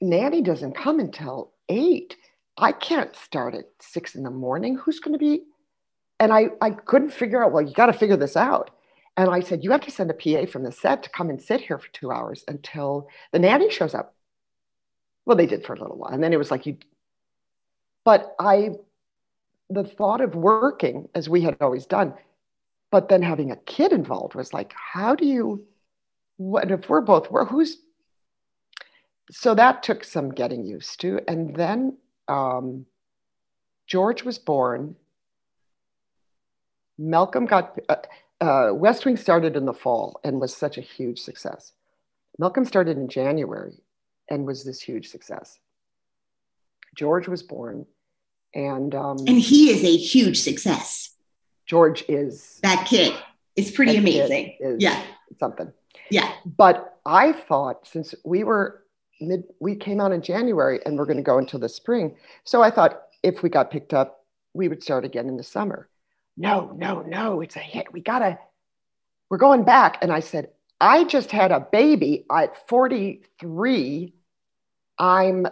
[0.00, 2.16] nanny doesn't come until eight.
[2.58, 4.76] I can't start at six in the morning.
[4.76, 5.42] Who's going to be?
[6.18, 8.70] And I, I couldn't figure out, well, you got to figure this out.
[9.16, 11.40] And I said, you have to send a PA from the set to come and
[11.40, 14.14] sit here for two hours until the nanny shows up.
[15.24, 16.12] Well, they did for a little while.
[16.12, 16.76] And then it was like, you,
[18.04, 18.70] but I,
[19.68, 22.14] the thought of working as we had always done,
[22.90, 25.64] but then having a kid involved was like, how do you,
[26.36, 27.78] what if we're both, who's,
[29.30, 31.20] so that took some getting used to.
[31.28, 31.96] And then
[32.28, 32.86] um,
[33.86, 34.96] George was born.
[36.98, 37.96] Malcolm got, uh,
[38.40, 41.72] uh, West Wing started in the fall and was such a huge success.
[42.38, 43.74] Malcolm started in January
[44.30, 45.58] and was this huge success.
[46.94, 47.84] George was born,
[48.54, 51.10] and um, And he is a huge success.
[51.66, 53.14] George is That kid
[53.54, 54.56] is pretty kid amazing.
[54.60, 55.02] is Yeah.
[55.38, 55.72] something.
[56.10, 56.32] Yeah.
[56.46, 58.82] But I thought since we were
[59.20, 62.16] mid, we came out in January and we're going to go until the spring.
[62.44, 65.88] So I thought if we got picked up, we would start again in the summer.
[66.36, 67.92] No, no, no, it's a hit.
[67.92, 68.38] We gotta,
[69.30, 69.98] we're going back.
[70.02, 70.50] And I said,
[70.80, 74.12] I just had a baby at 43.
[74.98, 75.46] I'm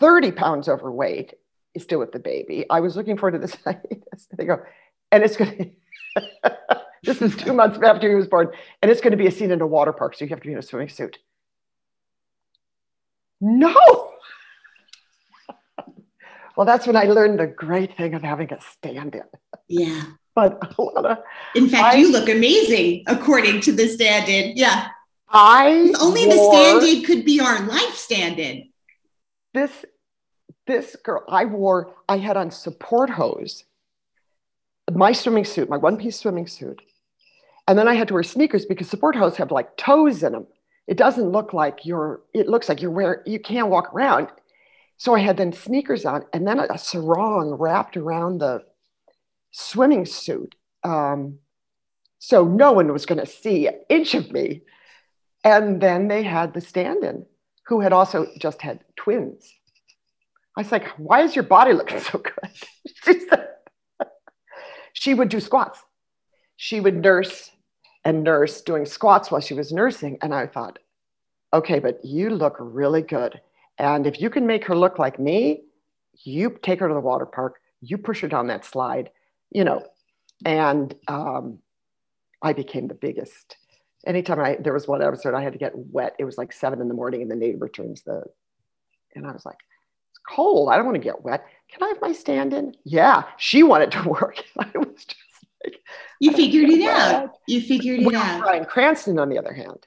[0.00, 1.34] 30 pounds overweight,
[1.78, 2.64] still with the baby.
[2.70, 3.56] I was looking forward to this.
[4.36, 4.62] they go,
[5.12, 5.74] and it's going
[6.44, 6.50] to,
[7.02, 8.48] this is two months after he was born,
[8.82, 10.16] and it's going to be a scene in a water park.
[10.16, 11.18] So you have to be in a swimming suit.
[13.46, 13.74] No.
[16.56, 19.22] well, that's when I learned the great thing of having a stand in.
[19.68, 20.02] Yeah.
[20.34, 21.18] But a lot of,
[21.54, 24.56] In fact, I- you look amazing according to the stand in.
[24.56, 24.88] Yeah.
[25.28, 28.70] I If only the stand in could be our life stand in.
[29.52, 29.84] this
[30.66, 33.64] this girl i wore i had on support hose
[34.92, 36.80] my swimming suit my one piece swimming suit
[37.68, 40.46] and then i had to wear sneakers because support hose have like toes in them
[40.86, 44.28] it doesn't look like you're it looks like you're wearing you can't walk around.
[44.96, 48.64] So i had then sneakers on and then a sarong wrapped around the
[49.50, 50.54] swimming suit.
[50.82, 51.38] Um,
[52.18, 54.62] so no one was going to see an inch of me.
[55.42, 57.26] And then they had the stand-in
[57.66, 59.52] who had also just had twins.
[60.56, 62.50] I was like, why is your body looking so good?
[63.04, 63.48] she said,
[64.92, 65.82] she would do squats.
[66.56, 67.50] She would nurse
[68.04, 70.18] and nurse doing squats while she was nursing.
[70.22, 70.78] And I thought,
[71.52, 73.40] okay, but you look really good.
[73.78, 75.62] And if you can make her look like me,
[76.22, 79.10] you take her to the water park, you push her down that slide,
[79.50, 79.82] you know.
[80.44, 81.58] And um,
[82.42, 83.56] I became the biggest.
[84.06, 86.80] Anytime I there was one episode I had to get wet, it was like seven
[86.80, 88.22] in the morning, and the neighbor turns the,
[89.14, 89.56] and I was like,
[90.10, 90.68] it's cold.
[90.68, 91.46] I don't want to get wet.
[91.72, 92.74] Can I have my stand in?
[92.84, 94.42] Yeah, she wanted to work.
[94.58, 95.23] I was just
[95.64, 95.80] like,
[96.20, 97.30] You figured it out.
[97.48, 98.42] You figured it Well, out.
[98.42, 99.86] Bryan Cranston, on the other hand,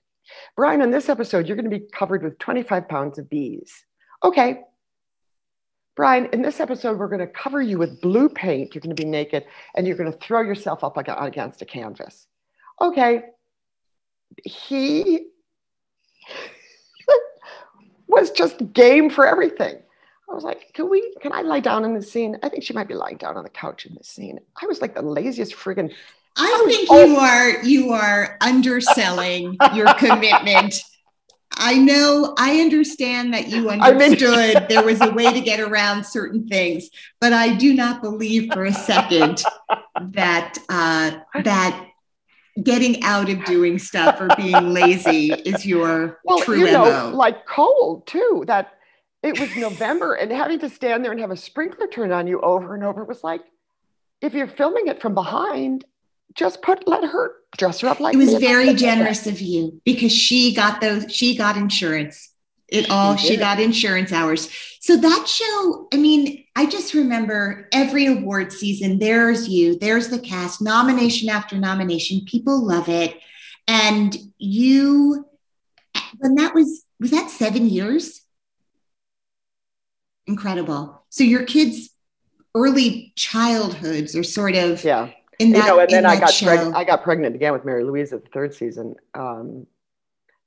[0.55, 3.71] Bryan, in this episode, you're going to be covered with 25 pounds of bees.
[4.23, 4.61] Okay.
[5.95, 8.75] Bryan, in this episode, we're going to cover you with blue paint.
[8.75, 12.27] You're going to be naked and you're going to throw yourself up against a canvas.
[12.79, 13.23] Okay.
[14.43, 15.27] He
[18.07, 19.77] was just game for everything.
[20.29, 22.37] I was like, can we, can I lie down in this scene?
[22.43, 24.39] I think she might be lying down on the couch in this scene.
[24.61, 25.93] I was like the laziest friggin'
[26.37, 30.81] I was think you are you are underselling your commitment.
[31.53, 36.05] I know I understand that you I understood there was a way to get around
[36.05, 39.43] certain things, but I do not believe for a second
[40.11, 41.11] that uh,
[41.43, 41.87] that
[42.61, 47.17] getting out of doing stuff or being lazy is your well, true you know, MO.
[47.17, 48.43] like cold too.
[48.45, 48.76] That
[49.23, 52.39] it was November and having to stand there and have a sprinkler turn on you
[52.41, 53.41] over and over was like,
[54.21, 55.85] if you're filming it from behind,
[56.33, 60.11] just put let her dress her up like it was very generous of you because
[60.11, 62.31] she got those she got insurance.
[62.67, 64.49] It all She she got insurance hours.
[64.81, 70.19] So that show i mean i just remember every award season there's you there's the
[70.19, 73.17] cast nomination after nomination people love it.
[73.67, 75.25] And you
[76.19, 78.21] when that was was that seven years
[80.27, 81.89] incredible so your kids
[82.55, 86.75] early childhoods are sort of Yeah, in that, you know, and then I got pregnant.
[86.75, 88.95] I got pregnant again with Mary Louise at the third season.
[89.13, 89.67] Um,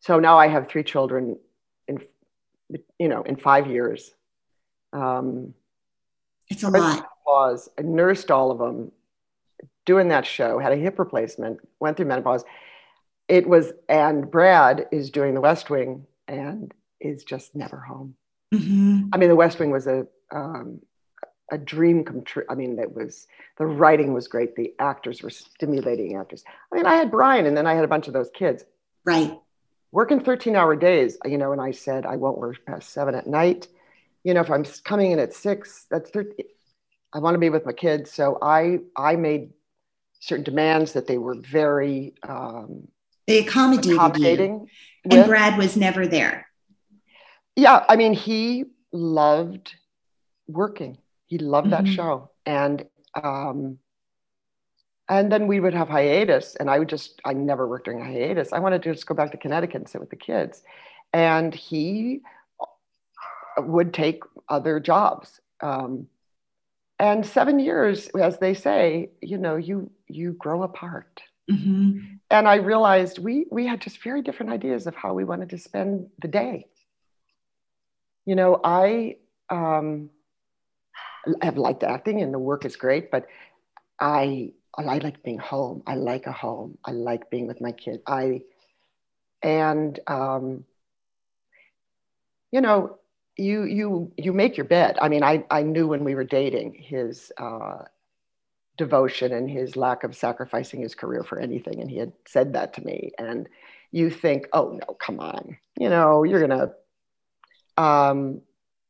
[0.01, 1.39] so now I have three children
[1.87, 1.99] in,
[2.99, 4.11] you know, in five years.
[4.93, 5.55] Um,
[6.49, 7.69] it's a lot menopause.
[7.79, 8.91] I nursed all of them
[9.87, 12.45] doing that show, had a hip replacement, went through menopause.
[13.29, 18.17] It was, and Brad is doing the West Wing and is just never home.
[18.53, 19.11] Mhm.
[19.13, 20.81] I mean, the West Wing was a, um,
[21.51, 22.45] a dream come true.
[22.49, 23.27] I mean, it was,
[23.59, 24.55] the writing was great.
[24.57, 26.45] The actors were stimulating actors.
[26.73, 28.65] I mean, I had Bryan and then I had a bunch of those kids
[29.05, 29.37] right
[29.93, 33.27] working 13 hour days, you know, and I said, I won't work past seven at
[33.27, 33.69] night.
[34.25, 36.47] You know, if I'm coming in at six, that's 13.
[37.13, 38.13] I want to be with my kids.
[38.13, 39.51] So I, I made
[40.21, 42.89] certain demands that they were very um,
[43.27, 44.69] They accommodated you.
[45.11, 45.27] And.
[45.27, 46.47] Brad was never there.
[47.57, 47.85] Yeah.
[47.89, 49.75] I mean, he loved
[50.47, 50.99] working.
[51.27, 51.89] He loved that Mhm.
[51.95, 52.31] show.
[52.47, 53.79] And, um,
[55.09, 58.05] and then we would have hiatus and I would just, I never worked during a
[58.05, 58.53] hiatus.
[58.53, 60.63] I wanted to just go back to Connecticut and sit with the kids.
[61.13, 62.23] And he
[63.59, 65.41] would take other jobs.
[65.61, 66.07] Um,
[66.99, 71.23] and seven years, as they say, you know, you, you grow apart.
[71.51, 72.21] Mhm.
[72.31, 75.59] And I realized we, we had just very different ideas of how we wanted to
[75.59, 76.69] spend the day.
[78.31, 79.17] You know, I
[79.49, 80.09] um,
[81.43, 83.27] have liked acting and the work is great, but
[83.99, 85.83] I, I like being home.
[85.85, 86.79] I like a home.
[86.85, 88.03] I like being with my kid.
[88.07, 88.43] I,
[89.43, 90.65] and um,
[92.53, 93.01] you know,
[93.37, 94.97] you you you make your bed.
[95.03, 97.79] I mean, I I knew when we were dating his uh,
[98.79, 102.75] devotion and his lack of sacrificing his career for anything, and he had said that
[102.75, 103.11] to me.
[103.19, 103.49] And
[103.91, 106.71] you think, oh no, come on, you know, you're gonna.
[107.81, 108.43] Um,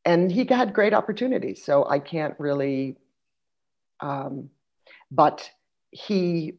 [0.05, 2.97] and he had great opportunities, so I can't really.
[4.01, 4.51] Um,
[5.13, 5.49] but
[5.93, 6.55] he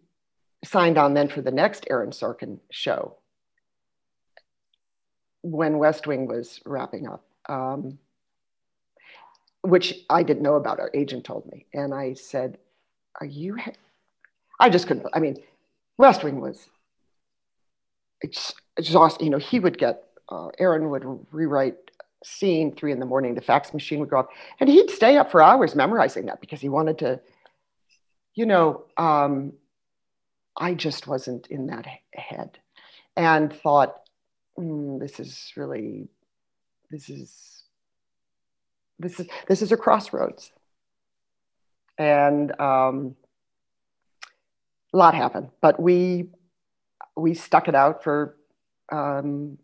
[0.63, 3.17] signed on then for the next Aaron Sorkin show
[5.41, 7.97] when West Wing was wrapping up, um,
[9.63, 10.79] which I didn't know about.
[10.79, 12.59] Our agent told me, and I said,
[13.19, 13.57] "Are you?"
[14.59, 15.07] I just couldn't.
[15.13, 15.37] I mean,
[15.97, 16.69] West Wing was
[18.77, 19.25] exhausting.
[19.25, 21.90] You know, he would get uh, Aaron would rewrite
[22.23, 23.35] scene three in the morning.
[23.35, 24.27] The fax machine would go off,
[24.59, 27.19] and he'd stay up for hours memorizing that because he wanted to.
[28.33, 29.53] You know, um,
[30.57, 32.59] I just wasn't in that head,
[33.17, 34.01] and thought
[34.57, 36.07] mm, this is really,
[36.89, 37.63] this is,
[38.99, 40.51] this is, this is a crossroads.
[41.97, 43.15] And um,
[44.93, 46.29] a lot happened, but we,
[47.15, 48.37] we stuck it out for
[48.91, 49.57] um,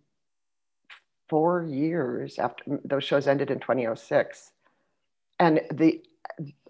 [1.29, 4.51] four years after those shows ended in 2006.
[5.39, 6.01] And the,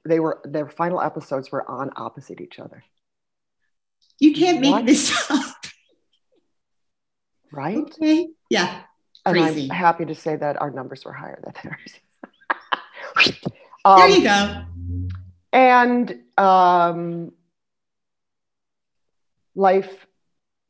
[0.05, 2.84] they were, their final episodes were on opposite each other.
[4.20, 4.86] You can't make what?
[4.86, 5.58] this up
[7.51, 7.78] right?
[7.78, 8.28] Okay.
[8.49, 8.82] Yeah.
[9.26, 9.64] Crazy.
[9.64, 13.34] And I'm happy to say that our numbers were higher than theirs.
[13.86, 14.64] um, there you go.
[15.51, 17.32] And um,
[19.55, 20.05] life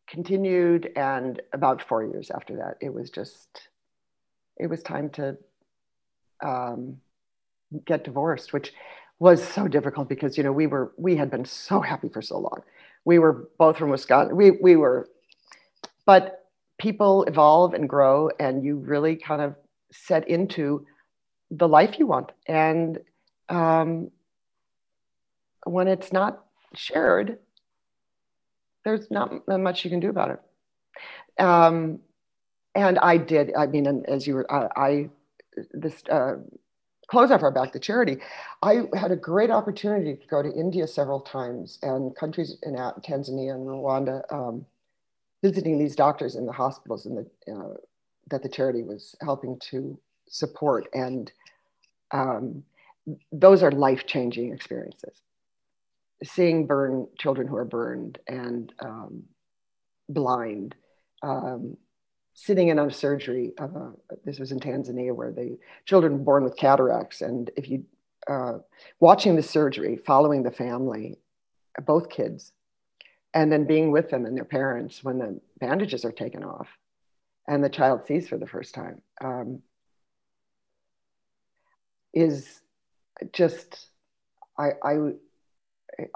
[0.08, 3.68] continued, and about four years after that, it was just,
[4.60, 5.38] it was time to
[6.44, 6.98] um,
[7.86, 8.74] get divorced, which
[9.20, 12.38] was so difficult because you know we were we had been so happy for so
[12.38, 12.62] long.
[13.06, 14.36] We were both from Wisconsin.
[14.36, 15.10] We we were,
[16.06, 16.48] but
[16.78, 19.56] people evolve and grow and you really kind of
[19.92, 20.86] set into
[21.52, 23.00] the life you want and
[23.50, 24.12] um,
[25.66, 27.40] when it's not shared
[28.84, 32.00] there's not much you can do about it um,
[32.78, 35.10] and i did i mean as you were uh, i
[35.72, 36.36] this uh,
[37.10, 38.18] close off our back to charity
[38.62, 43.54] i had a great opportunity to go to india several times and countries in tanzania
[43.56, 44.66] and rwanda um,
[45.44, 47.74] visiting these doctors in the hospitals in the, uh,
[48.30, 50.88] that the charity was helping to support.
[50.94, 51.32] And
[52.12, 52.64] um,
[53.32, 55.22] those are life changing experiences.
[56.24, 59.24] Seeing burn children who are burned and um,
[60.10, 60.76] blind,
[61.22, 61.78] um,
[62.40, 63.52] sitting in on a surgery.
[63.58, 63.90] Uh,
[64.24, 67.84] this was in Tanzania, where the children were born with cataracts, and if you
[68.28, 68.60] uh,
[69.00, 71.18] watching the surgery, following the family,
[71.86, 72.52] both kids,
[73.34, 76.68] and then being with them and their parents when the bandages are taken off
[77.48, 79.62] and the child sees for the first time um,
[82.14, 82.62] is
[83.32, 83.88] just
[84.58, 84.96] I, I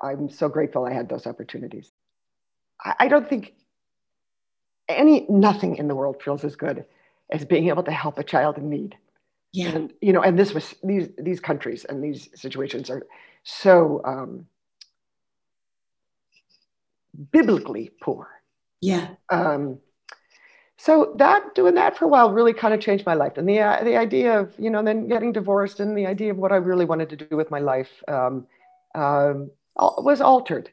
[0.02, 1.92] i'm so grateful i had those opportunities
[2.84, 3.54] I, I don't think
[4.98, 6.86] any nothing in the world feels as good
[7.32, 8.98] as being able to help a child in need
[9.54, 13.04] yeah and you know and this was these these countries and these situations are
[13.44, 14.46] so um,
[17.32, 18.30] biblically poor.
[18.82, 19.10] Yeah.
[19.30, 19.80] Um,
[20.78, 23.60] so that doing that for a while really kind of changed my life, and the
[23.60, 26.56] uh, the idea of you know then getting divorced and the idea of what I
[26.56, 28.48] really wanted to do with my life um,
[28.96, 29.34] uh,
[29.76, 30.72] was altered.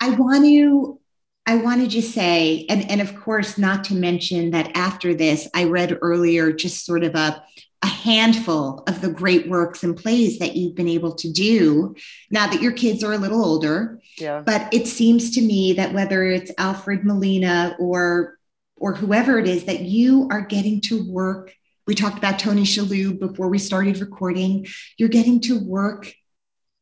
[0.00, 0.98] I want to
[1.46, 5.64] I wanted to say, and, and of course, not to mention that after this, I
[5.64, 7.42] read earlier just sort of a,
[7.82, 11.94] a handful of the great works and plays that you've been able to do
[12.30, 14.00] now that your kids are a little older.
[14.16, 14.40] Yeah.
[14.40, 18.38] But it seems to me that whether it's Alfred Molina or
[18.76, 21.54] or whoever it is, that you are getting to work.
[21.86, 24.66] We talked about Tony Shalhoub before we started recording.
[24.98, 26.12] You're getting to work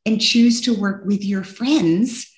[0.07, 2.32] and choose to work with your friends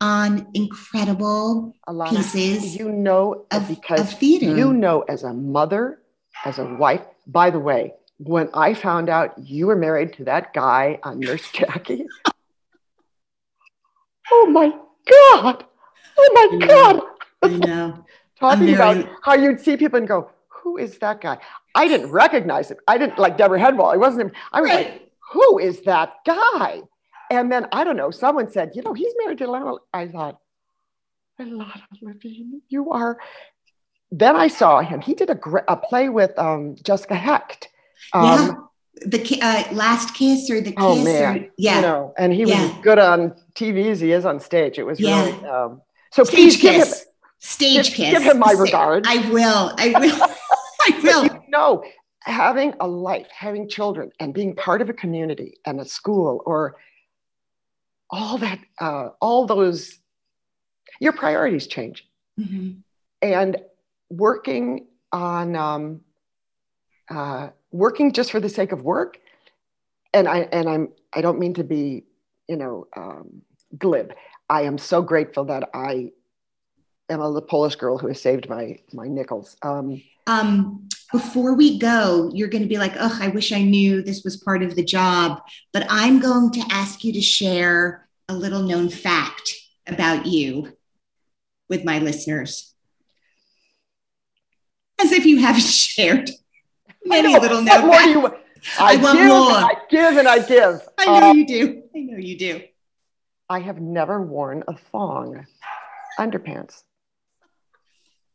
[0.00, 1.74] on incredible
[2.08, 2.76] pieces.
[2.76, 4.56] You know, of, because of theater.
[4.56, 6.00] You know, as a mother,
[6.44, 7.02] as a wife.
[7.26, 11.50] By the way, when I found out you were married to that guy on Nurse
[11.52, 12.06] Jackie,
[14.30, 14.70] oh my
[15.10, 15.64] God.
[16.18, 17.02] Oh my I God.
[17.42, 18.04] I know.
[18.38, 18.74] Talking very...
[18.74, 21.38] about how you'd see people and go, who is that guy?
[21.74, 22.78] I didn't recognize him.
[22.88, 23.90] I didn't like Deborah Headwall.
[23.90, 24.32] I wasn't him.
[24.52, 24.86] I was right.
[24.86, 26.82] like, who is that guy?
[27.30, 29.78] And then I don't know, someone said, you know, he's married to Ilana.
[29.94, 30.40] I thought,
[31.40, 33.18] Ilana Levine, you are.
[34.10, 35.00] Then I saw him.
[35.00, 37.68] He did a, a play with um, Jessica Hecht
[38.12, 38.54] um, yeah.
[39.06, 41.00] The uh, last kiss or the oh, kiss?
[41.00, 41.76] Oh man, or, yeah.
[41.76, 42.78] You know, and he was yeah.
[42.82, 44.78] good on TV as he is on stage.
[44.78, 45.24] It was yeah.
[45.24, 46.24] really um, so.
[46.24, 46.62] Stage please kiss.
[46.76, 46.94] give him
[47.38, 48.10] Stage Give- kiss.
[48.10, 49.08] give him my regards.
[49.08, 49.72] I will.
[49.78, 50.20] I will.
[50.82, 51.24] I will.
[51.24, 51.84] you know,
[52.20, 56.76] having a life, having children, and being part of a community and a school, or
[58.10, 59.98] all that, uh, all those,
[61.00, 62.08] your priorities change.
[62.38, 62.82] Mhm.
[63.22, 63.56] And
[64.08, 66.00] working on, um,
[67.10, 69.20] uh, working just for the sake of work,
[70.12, 72.04] and I and I'm I don't mean to be,
[72.48, 73.42] you know, um,
[73.76, 74.12] glib.
[74.48, 76.12] I am so grateful that I
[77.08, 79.56] am a Polish girl who has saved my my nickels.
[79.62, 84.00] Um, Um, before we go, you're going to be like, oh, I wish I knew
[84.02, 85.40] this was part of the job.
[85.72, 89.54] But I'm going to ask you to share a little known fact
[89.86, 90.76] about you
[91.68, 92.72] with my listeners.
[95.02, 96.30] As if you haven't shared
[97.04, 98.06] many know, little what known do facts.
[98.06, 98.26] you?
[98.78, 99.50] I I, want give, more.
[99.52, 100.88] and I give, and I give.
[100.98, 101.82] I know Uh, you do.
[101.96, 102.60] I know you do.
[103.48, 105.46] I have never worn a thong
[106.18, 106.82] underpants.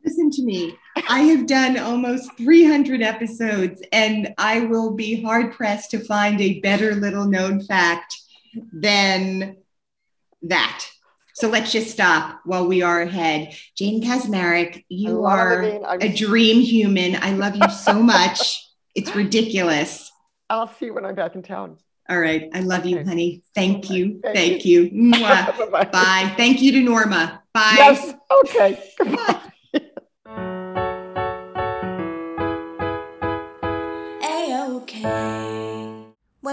[0.05, 0.77] Listen to me.
[1.09, 6.59] I have done almost 300 episodes, and I will be hard pressed to find a
[6.59, 8.15] better little known fact
[8.71, 9.57] than
[10.43, 10.85] that.
[11.33, 13.55] So let's just stop while we are ahead.
[13.75, 15.63] Jane Kaczmarek, you are
[15.99, 17.15] a dream human.
[17.15, 18.63] I love you so much.
[18.93, 20.11] It's ridiculous.
[20.49, 21.77] I'll see you when I'm back in town.
[22.07, 22.47] All right.
[22.53, 23.41] I love you, honey.
[23.55, 24.21] Thank you.
[24.23, 24.91] Thank Thank you.
[25.11, 25.85] Bye-bye.
[25.85, 26.33] Bye.
[26.37, 27.41] Thank you to Norma.
[27.53, 27.75] Bye.
[27.77, 28.13] Yes.
[28.45, 28.91] Okay.
[28.97, 29.41] Goodbye.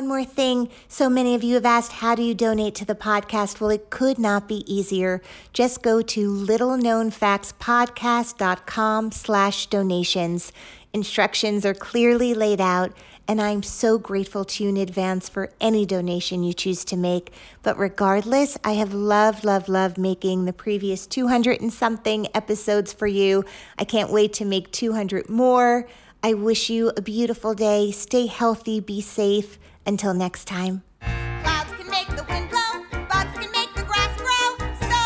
[0.02, 0.68] One more thing.
[0.88, 3.60] So many of you have asked, how do you donate to the podcast?
[3.60, 5.22] Well, it could not be easier.
[5.52, 10.52] Just go to littleknownfactspodcast.com slash donations.
[10.92, 12.90] Instructions are clearly laid out,
[13.28, 17.32] and I'm so grateful to you in advance for any donation you choose to make.
[17.62, 23.06] But regardless, I have loved, loved, loved making the previous 200 and something episodes for
[23.06, 23.44] you.
[23.78, 25.86] I can't wait to make 200 more.
[26.24, 27.92] I wish you a beautiful day.
[27.92, 29.60] Stay healthy, be safe.
[29.86, 30.82] Until next time.
[31.00, 34.56] Clouds can make the wind blow, bugs can make the grass grow.
[34.80, 35.02] So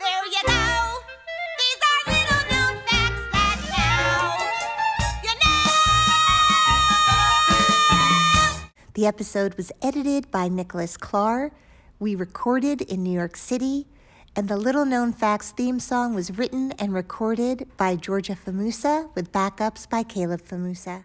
[0.00, 1.00] there you go.
[1.60, 4.38] These are little known facts that now
[5.24, 5.32] you
[8.60, 8.70] know.
[8.94, 11.52] The episode was edited by Nicholas Clark.
[11.98, 13.86] We recorded in New York City.
[14.36, 19.32] And the Little Known Facts theme song was written and recorded by Georgia Famusa with
[19.32, 21.04] backups by Caleb Famusa.